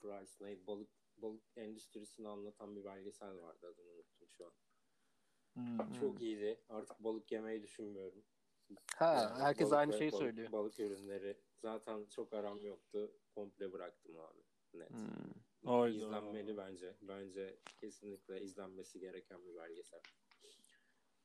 [0.00, 0.66] Price neydi?
[0.66, 4.52] Balık balık endüstrisini anlatan bir belgesel vardı adını unuttum şu an.
[5.54, 5.92] Hmm.
[6.00, 6.60] Çok iyiydi.
[6.68, 8.24] Artık balık yemeyi düşünmüyorum.
[8.96, 10.52] Ha, Yani herkes balık aynı şeyi balık- söylüyor.
[10.52, 11.36] Balık ürünleri.
[11.58, 13.12] Zaten çok aram yoktu.
[13.34, 14.40] Komple bıraktım abi.
[14.74, 14.90] Net.
[14.90, 15.88] Hmm.
[15.88, 16.96] İzlenmeli bence.
[17.02, 20.00] Bence kesinlikle izlenmesi gereken bir belgesel.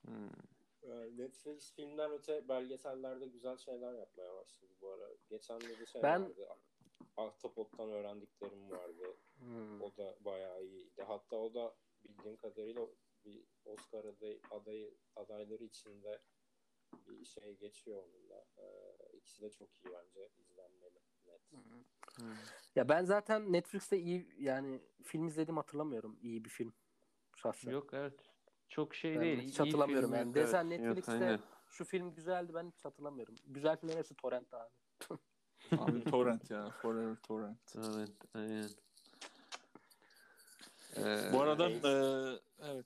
[0.05, 0.29] Hmm.
[0.83, 5.09] Ee, Netflix filmden öte belgesellerde güzel şeyler yapmaya başladı bu ara.
[5.29, 6.47] Geçenlerde şey Ben- vardı.
[7.17, 9.17] Ahtapot'tan öğrendiklerim vardı.
[9.39, 9.81] Hmm.
[9.81, 11.03] O da bayağı iyiydi.
[11.03, 12.87] Hatta o da bildiğim kadarıyla
[13.27, 16.19] bir Oscar adayı, adayı adayları içinde
[17.07, 18.45] bir şey geçiyor onunla.
[18.57, 20.99] Ee, ikisi de çok iyi bence izlenmeli.
[21.25, 21.41] Net.
[22.75, 26.73] Ya ben zaten Netflix'te iyi yani film izledim hatırlamıyorum iyi bir film
[27.35, 27.71] şahsen.
[27.71, 28.13] Yok evet.
[28.69, 29.39] Çok şey Ben değil.
[29.39, 30.33] hiç iyi hatırlamıyorum yani.
[30.35, 30.53] evet.
[30.65, 31.39] Netflix'te Yok, aynen.
[31.69, 33.35] Şu film güzeldi ben hiç hatırlamıyorum.
[33.45, 34.69] Güzel filmlerin hepsi torrent abi.
[35.77, 36.69] Abi torrent ya.
[36.81, 37.75] Forever torrent.
[37.75, 38.69] Evet, aynen.
[40.97, 42.85] Ee, Bu arada eee, evet.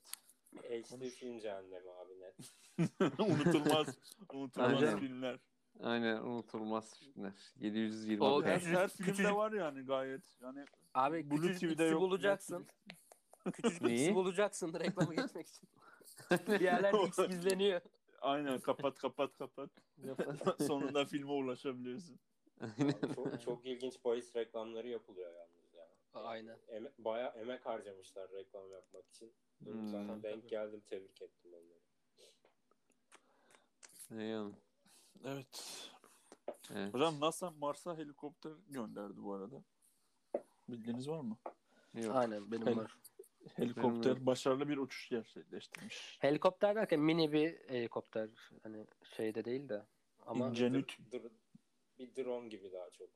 [0.62, 2.34] HD film cehennemi abi net.
[3.20, 3.98] unutulmaz
[4.32, 4.98] unutulmaz Aynen.
[4.98, 5.38] filmler.
[5.80, 7.32] aynen unutulmaz filmler.
[7.60, 8.24] 720.
[8.24, 10.38] O Her, her filmde küçücük- var yani gayet.
[10.42, 12.00] Yani Abi Blue küçücük TV'de yok.
[12.00, 12.66] bulacaksın.
[13.52, 15.68] Küçücük ikisi bulacaksın reklamı geçmek için.
[16.30, 17.80] bir yerlerde X gizleniyor.
[18.20, 19.70] Aynen kapat kapat kapat.
[20.66, 22.18] Sonunda filme ulaşabiliyorsun.
[22.60, 22.92] Aynen.
[22.92, 25.51] Abi çok, çok ilginç bahis reklamları yapılıyor yalnız ya.
[26.14, 26.58] Aynen.
[26.68, 29.32] Eme, bayağı emek harcamışlar reklam yapmak için.
[29.64, 29.88] Hmm.
[29.88, 31.82] Zaten denk geldim tebrik ettim onları.
[34.10, 34.52] Aynen.
[35.24, 35.90] Evet.
[36.74, 36.94] Evet.
[36.94, 39.62] Hocam NASA Mars'a helikopter gönderdi bu arada.
[40.68, 41.36] Bildiğiniz var mı?
[41.94, 42.16] Yok.
[42.16, 42.96] Aynen benim Hel- var.
[43.54, 46.18] Helikopter Benim başarılı bir uçuş gerçekleştirmiş.
[46.20, 48.28] Helikopter derken mini bir helikopter.
[48.62, 48.86] Hani
[49.16, 49.82] şeyde değil de.
[50.26, 50.98] Ama İncenüt.
[51.12, 51.30] Dr-
[51.98, 53.08] bir drone gibi daha çok.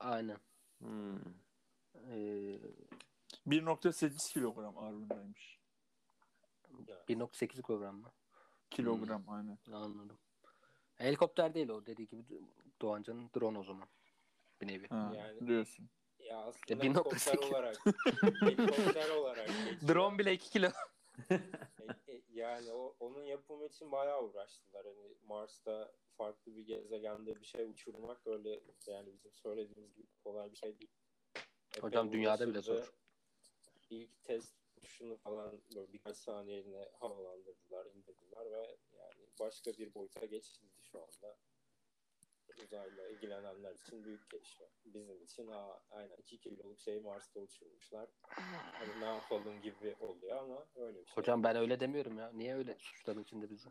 [0.00, 0.38] aynen.
[0.78, 1.18] Hmm.
[1.94, 2.58] Ee,
[3.46, 5.58] 1.8 kilogram ağırlığındaymış.
[7.08, 8.12] 1.8 kilogram mı?
[8.70, 9.58] Kilogram aynen.
[9.72, 10.18] Anladım.
[10.94, 12.24] Helikopter değil o dediği gibi
[12.80, 13.88] Doğancan'ın drone o zaman.
[14.60, 14.88] Bir nevi.
[14.88, 15.90] Ha, Yani- diyorsun.
[16.18, 16.84] Ya E, aslında 1.8.
[16.84, 17.76] helikopter olarak
[18.42, 19.94] helikopter olarak geçiyor.
[19.94, 20.68] Drone bile 2 kilo.
[21.30, 21.34] E,
[22.08, 24.86] e, yani o, onun yapımı için bayağı uğraştılar.
[24.86, 30.56] Hani Mars'ta farklı bir gezegende bir şey uçurmak öyle yani bizim söylediğimiz gibi kolay bir
[30.56, 30.90] şey değil.
[31.80, 32.92] Hocam dünyada bile zor.
[33.90, 40.82] İlk test uçuşunu falan böyle birkaç saniyeliğine havalandırdılar, indirdiler ve yani başka bir boyuta geçildi
[40.82, 41.36] şu anda.
[42.64, 44.66] Uzayla ilgilenenler için büyük gelişme.
[44.84, 48.08] Bizim için aa, aynen 2 kiloluk şeyi Mars'ta uçurmuşlar.
[48.72, 51.14] Hani ne yapalım gibi oluyor ama öyle bir şey.
[51.14, 52.32] Hocam ben öyle demiyorum ya.
[52.32, 53.68] Niye öyle suçladın içinde bizi?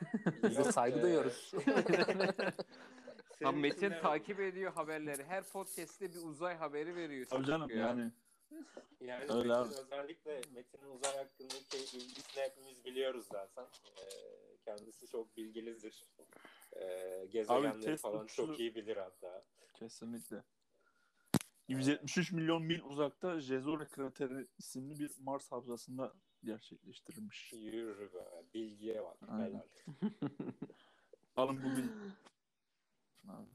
[0.42, 1.52] Biz de Yok, saygı duyuyoruz.
[3.42, 5.24] Ha, senin Metin takip ediyor haberleri.
[5.24, 7.26] Her podcast'te bir uzay haberi veriyor.
[7.30, 7.76] Tabii canım Ya.
[7.76, 8.12] yani.
[9.00, 9.74] Yani Öyle Metin abi.
[9.74, 13.64] özellikle Metin'in uzay hakkındaki ilgisini hepimiz biliyoruz zaten.
[13.64, 14.04] Ee,
[14.64, 16.04] kendisi çok bilgilidir.
[16.76, 19.44] Ee, gezegenleri test falan uçuşu- çok iyi bilir hatta.
[19.74, 20.42] Kesinlikle.
[21.68, 26.12] 173 milyon mil uzakta Jezore krateri isimli bir Mars havzasında
[26.44, 27.52] gerçekleştirilmiş.
[27.52, 28.44] Yürü be.
[28.54, 29.16] Bilgiye bak.
[29.28, 29.46] Aynen.
[29.46, 29.62] Helal.
[31.36, 31.92] Alın bugün.
[33.28, 33.46] Abi.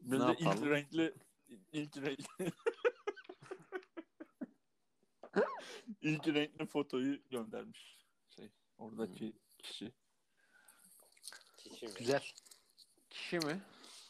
[0.00, 0.70] Bir Ne de ilk yapalım?
[0.70, 1.14] renkli
[1.72, 2.52] ilk renkli
[6.02, 7.98] ilk renkli fotoyu göndermiş.
[8.36, 9.92] Şey, oradaki kişi.
[11.56, 11.92] Kişi mi?
[11.98, 12.22] Güzel.
[13.10, 13.62] Kişi mi?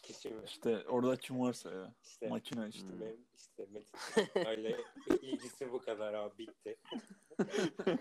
[0.03, 0.43] Kişi mi?
[0.45, 1.95] İşte orada kim varsa ya.
[2.05, 2.89] İşte Makine işte.
[2.89, 3.01] Hmm.
[3.01, 3.99] benim işte Metin
[4.49, 4.77] aile
[5.23, 6.77] ilgisi bu kadar abi bitti.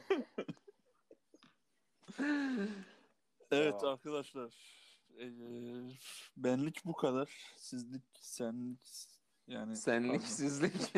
[3.52, 3.94] Evet Tamam.
[3.94, 4.54] arkadaşlar.
[5.20, 5.26] Ee,
[6.38, 7.53] benlik bu kadar.
[7.57, 8.80] Sizlik, senlik
[9.47, 10.26] yani Senlik, pardon.
[10.26, 10.74] sizlik.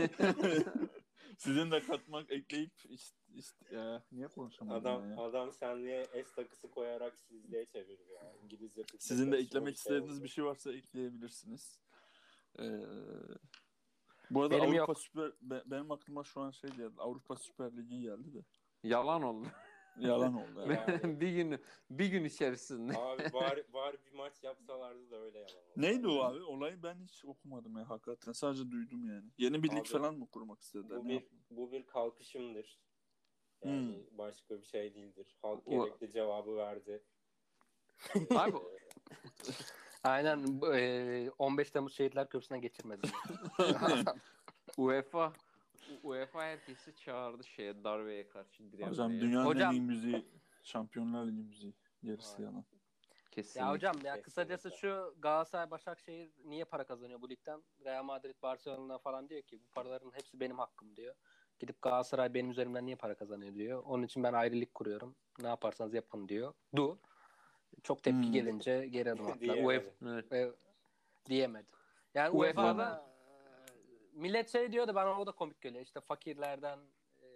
[1.38, 5.18] Sizin de katmak, ekleyip ist, ist, ya, niye konuşamadım Adam ya?
[5.18, 8.34] adam senliğe S takısı koyarak sizliğe çevirdi ya.
[8.44, 10.24] İngilizce Sizin de eklemek şey istediğiniz oldu.
[10.24, 11.80] bir şey varsa ekleyebilirsiniz.
[12.60, 12.64] Ee,
[14.30, 15.00] bu arada Benim Avrupa yok.
[15.00, 16.94] Süper be- benim aklıma şu an şey geldi.
[16.98, 18.40] Avrupa Süper Ligi geldi de.
[18.84, 19.48] Yalan oldu.
[20.00, 20.60] Yalan oldu.
[20.60, 20.80] Yani.
[21.04, 21.20] Yani.
[21.22, 22.98] bir gün bir gün içerisinde.
[22.98, 25.72] Abi bari, bari bir maç yapsalardı da öyle yalan oldu.
[25.78, 26.44] Neydi o abi?
[26.44, 28.32] Olayı ben hiç okumadım ya hakikaten.
[28.32, 29.30] Sadece duydum yani.
[29.38, 30.98] Yeni bir lig Abi, falan mı kurmak istediler?
[31.00, 31.36] Bu Ne bir, yaptı?
[31.50, 32.80] bu bir kalkışımdır.
[33.64, 34.18] Yani Hmm.
[34.18, 35.38] başka bir şey değildir.
[35.42, 37.04] Halk O- gerekli cevabı verdi.
[38.36, 38.58] Abi
[40.04, 43.08] Aynen bu, e, 15 Temmuz Şehitler Köprüsü'nden geçirmedi.
[44.78, 45.34] UEFA
[46.06, 48.90] UEFA herkesi çağırdı şeye darbeye karşı direnmeye.
[48.90, 50.26] Hocam dünyanın Hocam- en iyi müziği
[50.64, 51.74] Şampiyonlar Ligi müziği.
[52.04, 52.66] Gerisi yalan.
[53.32, 53.62] Kesinlikle.
[53.62, 54.22] Ya hocam ya Kesinlikle.
[54.22, 57.64] kısacası şu Galatasaray Başakşehir niye para kazanıyor bu ligden?
[57.86, 61.16] Real Madrid Barcelona falan diyor ki bu paraların hepsi benim hakkım diyor.
[61.60, 63.84] Gidip Galatasaray benim üzerimden niye para kazanıyor diyor.
[63.86, 65.16] Onun için ben ayrı lig kuruyorum.
[65.42, 66.54] Ne yaparsanız yapın diyor.
[66.76, 67.00] Du.
[67.84, 68.32] Çok tepki Hmm.
[68.34, 69.64] gelince geri adım attılar.
[69.64, 70.32] UEFA Evet.
[70.34, 70.52] e,
[71.30, 71.68] diyemedi.
[72.14, 73.15] Yani UEFA'da-
[74.16, 75.84] millet şey diyordu bana o da komik geliyor.
[75.84, 76.80] İşte fakirlerden
[77.22, 77.28] e,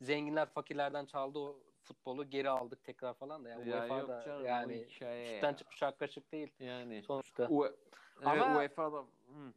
[0.00, 3.48] zenginler fakirlerden çaldı o futbolu geri aldık tekrar falan da.
[3.48, 5.56] Yani Ya UEFA'da yok canım, yani hikaye sütten ya.
[5.56, 7.48] çıkmış ak kaşık değil Yani sonuçta.
[7.50, 7.78] U- evet,
[8.24, 9.52] Ama- UEFA'da Hı.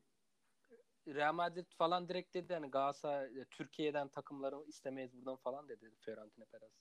[1.08, 6.46] Real Madrid falan direkt dedi hani Galatasaray e, Türkiye'den takımları istemeyiz buradan falan dedi Fiorentina
[6.46, 6.72] Perez.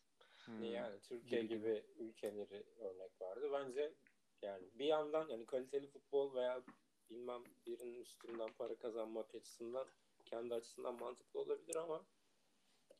[0.44, 0.62] Hmm.
[0.64, 3.48] Yani Türkiye Gibi gibi, ülkeleri örnek vardı.
[3.52, 3.94] Bence
[4.42, 6.62] yani bir yandan yani kaliteli futbol veya
[7.11, 9.86] bilmem birinin üstünden para kazanmak açısından
[10.24, 12.04] kendi açısından mantıklı olabilir ama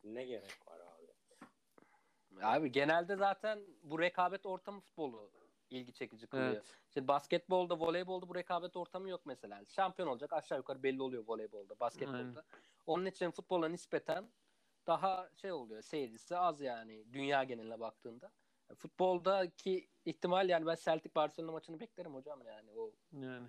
[0.03, 1.09] ne gerek var abi?
[2.41, 5.31] Abi genelde zaten bu rekabet ortamı futbolu
[5.69, 6.53] ilgi çekici kılıyor.
[6.53, 6.77] Evet.
[6.87, 9.65] İşte basketbolda, voleybolda bu rekabet ortamı yok mesela.
[9.65, 12.17] Şampiyon olacak aşağı yukarı belli oluyor voleybolda, basketbolda.
[12.17, 12.43] Aynen.
[12.85, 14.29] Onun için futbola nispeten
[14.87, 18.31] daha şey oluyor, seyircisi az yani dünya geneline baktığında.
[18.75, 23.47] Futboldaki ihtimal yani ben Celtic Barcelona maçını beklerim hocam yani o Yani.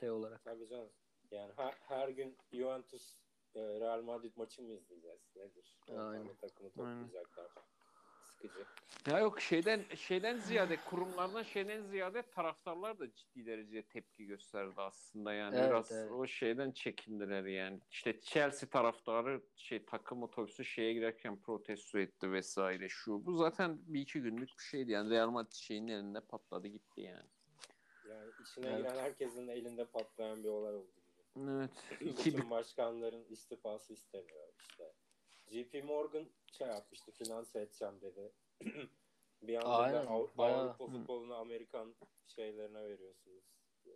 [0.00, 0.44] Şey olarak.
[0.44, 0.90] Tabii canım.
[1.30, 3.16] Yani her, her gün Juventus
[3.54, 5.20] e, Real Madrid maçı mı izleyeceğiz?
[5.36, 5.76] Nedir?
[5.88, 6.34] Aynen.
[6.34, 7.46] takımı toplayacaklar.
[8.22, 8.64] Sıkıcı.
[9.06, 15.32] Ya yok şeyden şeyden ziyade kurumlardan şeyden ziyade taraftarlar da ciddi derecede tepki gösterdi aslında
[15.32, 16.12] yani Evet, biraz evet.
[16.12, 17.80] o şeyden çekindiler yani.
[17.90, 24.00] İşte Chelsea taraftarı şey takım otobüsü şeye girerken protesto etti vesaire şu bu zaten bir
[24.00, 27.28] iki günlük bir şeydi yani Real Madrid şeyin elinde patladı gitti yani.
[28.42, 28.78] İçine Evet.
[28.78, 31.50] giren herkesin elinde patlayan bir olay oldu gibi.
[31.50, 31.70] Evet.
[32.00, 34.92] İki Bütün başkanların istifası istemiyor işte.
[35.46, 38.32] JP Morgan şey yapmıştı, finanse edeceğim dedi.
[39.42, 40.60] bir anda Aynen, da Av- bayağı.
[40.60, 41.94] Avrupa futbolunu Amerikan
[42.26, 43.44] şeylerine veriyorsunuz.
[43.86, 43.90] Ee,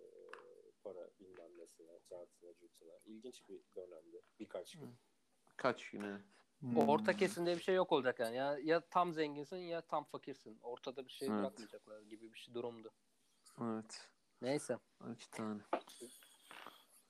[0.83, 2.93] para bilmem nesine, cartına, curtuna.
[3.05, 4.23] İlginç bir dönemdi.
[4.41, 4.95] Birkaç gün.
[5.57, 6.19] kaç güne.
[6.61, 6.89] Hmm.
[6.89, 8.37] Orta kesimde bir şey yok olacak yani.
[8.37, 10.59] Ya, ya tam zenginsin ya tam fakirsin.
[10.63, 11.41] Ortada bir şey Evet.
[11.41, 12.93] bırakmayacaklar gibi bir şey durumdu.
[13.63, 14.09] Evet.
[14.43, 14.79] Neyse.
[15.15, 15.61] İki tane.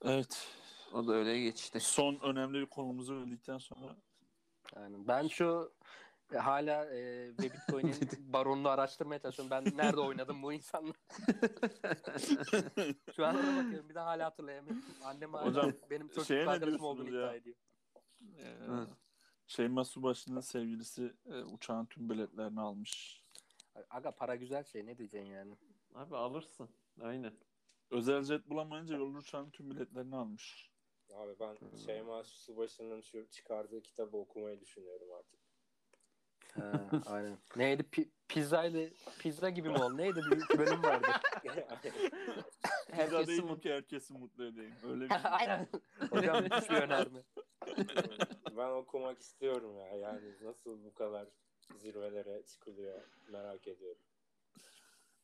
[0.05, 0.49] Evet.
[0.93, 1.81] O da öyle geçti.
[1.81, 3.97] Son önemli bir konumuzu verdikten sonra
[4.77, 5.73] Yani ben şu
[6.33, 7.95] e, hala e, ve Bitcoin'in
[8.33, 9.51] baronunu araştırmaya çalışıyorum.
[9.51, 10.93] Ben nerede oynadım bu insanla?
[13.17, 13.89] Şu an ona bakıyorum.
[13.89, 14.85] Bir de hala hatırlayamıyorum.
[15.05, 17.21] Annem hala Hocam, benim çocukluk ne arkadaşım olduğunu ya?
[17.23, 17.57] iddia ediyor.
[18.39, 18.89] Ee, Evet.
[19.47, 23.23] Şeyma Subaşı'nın sevgilisi e, uçağın tüm biletlerini almış.
[23.91, 25.57] Aga para güzel şey ne diyeceksin yani?
[25.95, 26.69] Abi alırsın.
[27.03, 27.33] Aynen.
[27.91, 30.71] Özel jet bulamayınca yolcu uçağın tüm biletlerini almış.
[31.15, 35.41] Abi ben Şeyma Subaşı'nın şu çıkardığı kitabı okumayı düşünüyorum artık.
[36.55, 37.39] Ha, aynen.
[37.57, 37.83] Neydi?
[37.83, 39.97] Pi- pizza ile pizza gibi mi oldu?
[39.97, 40.21] Neydi?
[40.31, 41.07] Bir bölüm vardı.
[41.45, 42.11] Herkesi
[42.93, 43.61] Herkesi mutlu.
[43.61, 44.75] ki herkesi mutlu edeyim.
[44.85, 45.69] Öyle bir aynen.
[46.11, 47.23] Hocam müthiş bir önerme.
[48.57, 49.97] ben okumak istiyorum ya.
[49.97, 51.29] Yani nasıl bu kadar
[51.77, 54.03] zirvelere çıkılıyor merak ediyorum.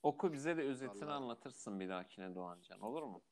[0.03, 1.15] Oku bize de özetini Vallahi.
[1.17, 2.81] anlatırsın bir dahakine Doğancan.
[2.81, 3.23] Olur mu?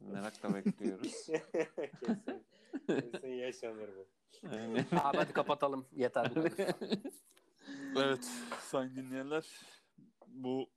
[0.00, 1.26] Merakla bekliyoruz.
[1.26, 4.06] kesin, kesin yaşanır bu.
[4.48, 4.84] Aynen.
[4.92, 5.86] Abi hadi kapatalım.
[5.92, 6.74] Yeter bu kadar.
[7.96, 8.30] Evet
[8.60, 9.46] sayın dinleyenler
[10.26, 10.70] bu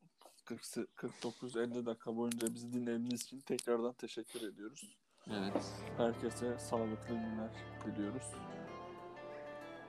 [0.45, 4.97] 49-50 dakika boyunca bizi dinlediğiniz için tekrardan teşekkür ediyoruz.
[5.27, 5.73] evet.
[5.97, 7.51] Herkese sağlıklı günler
[7.85, 8.31] diliyoruz.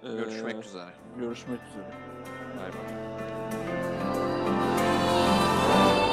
[0.03, 0.95] Ee, Görüşmek üzere.
[1.19, 1.95] Görüşmek üzere.
[2.59, 3.36] Bay
[5.67, 6.06] Bye.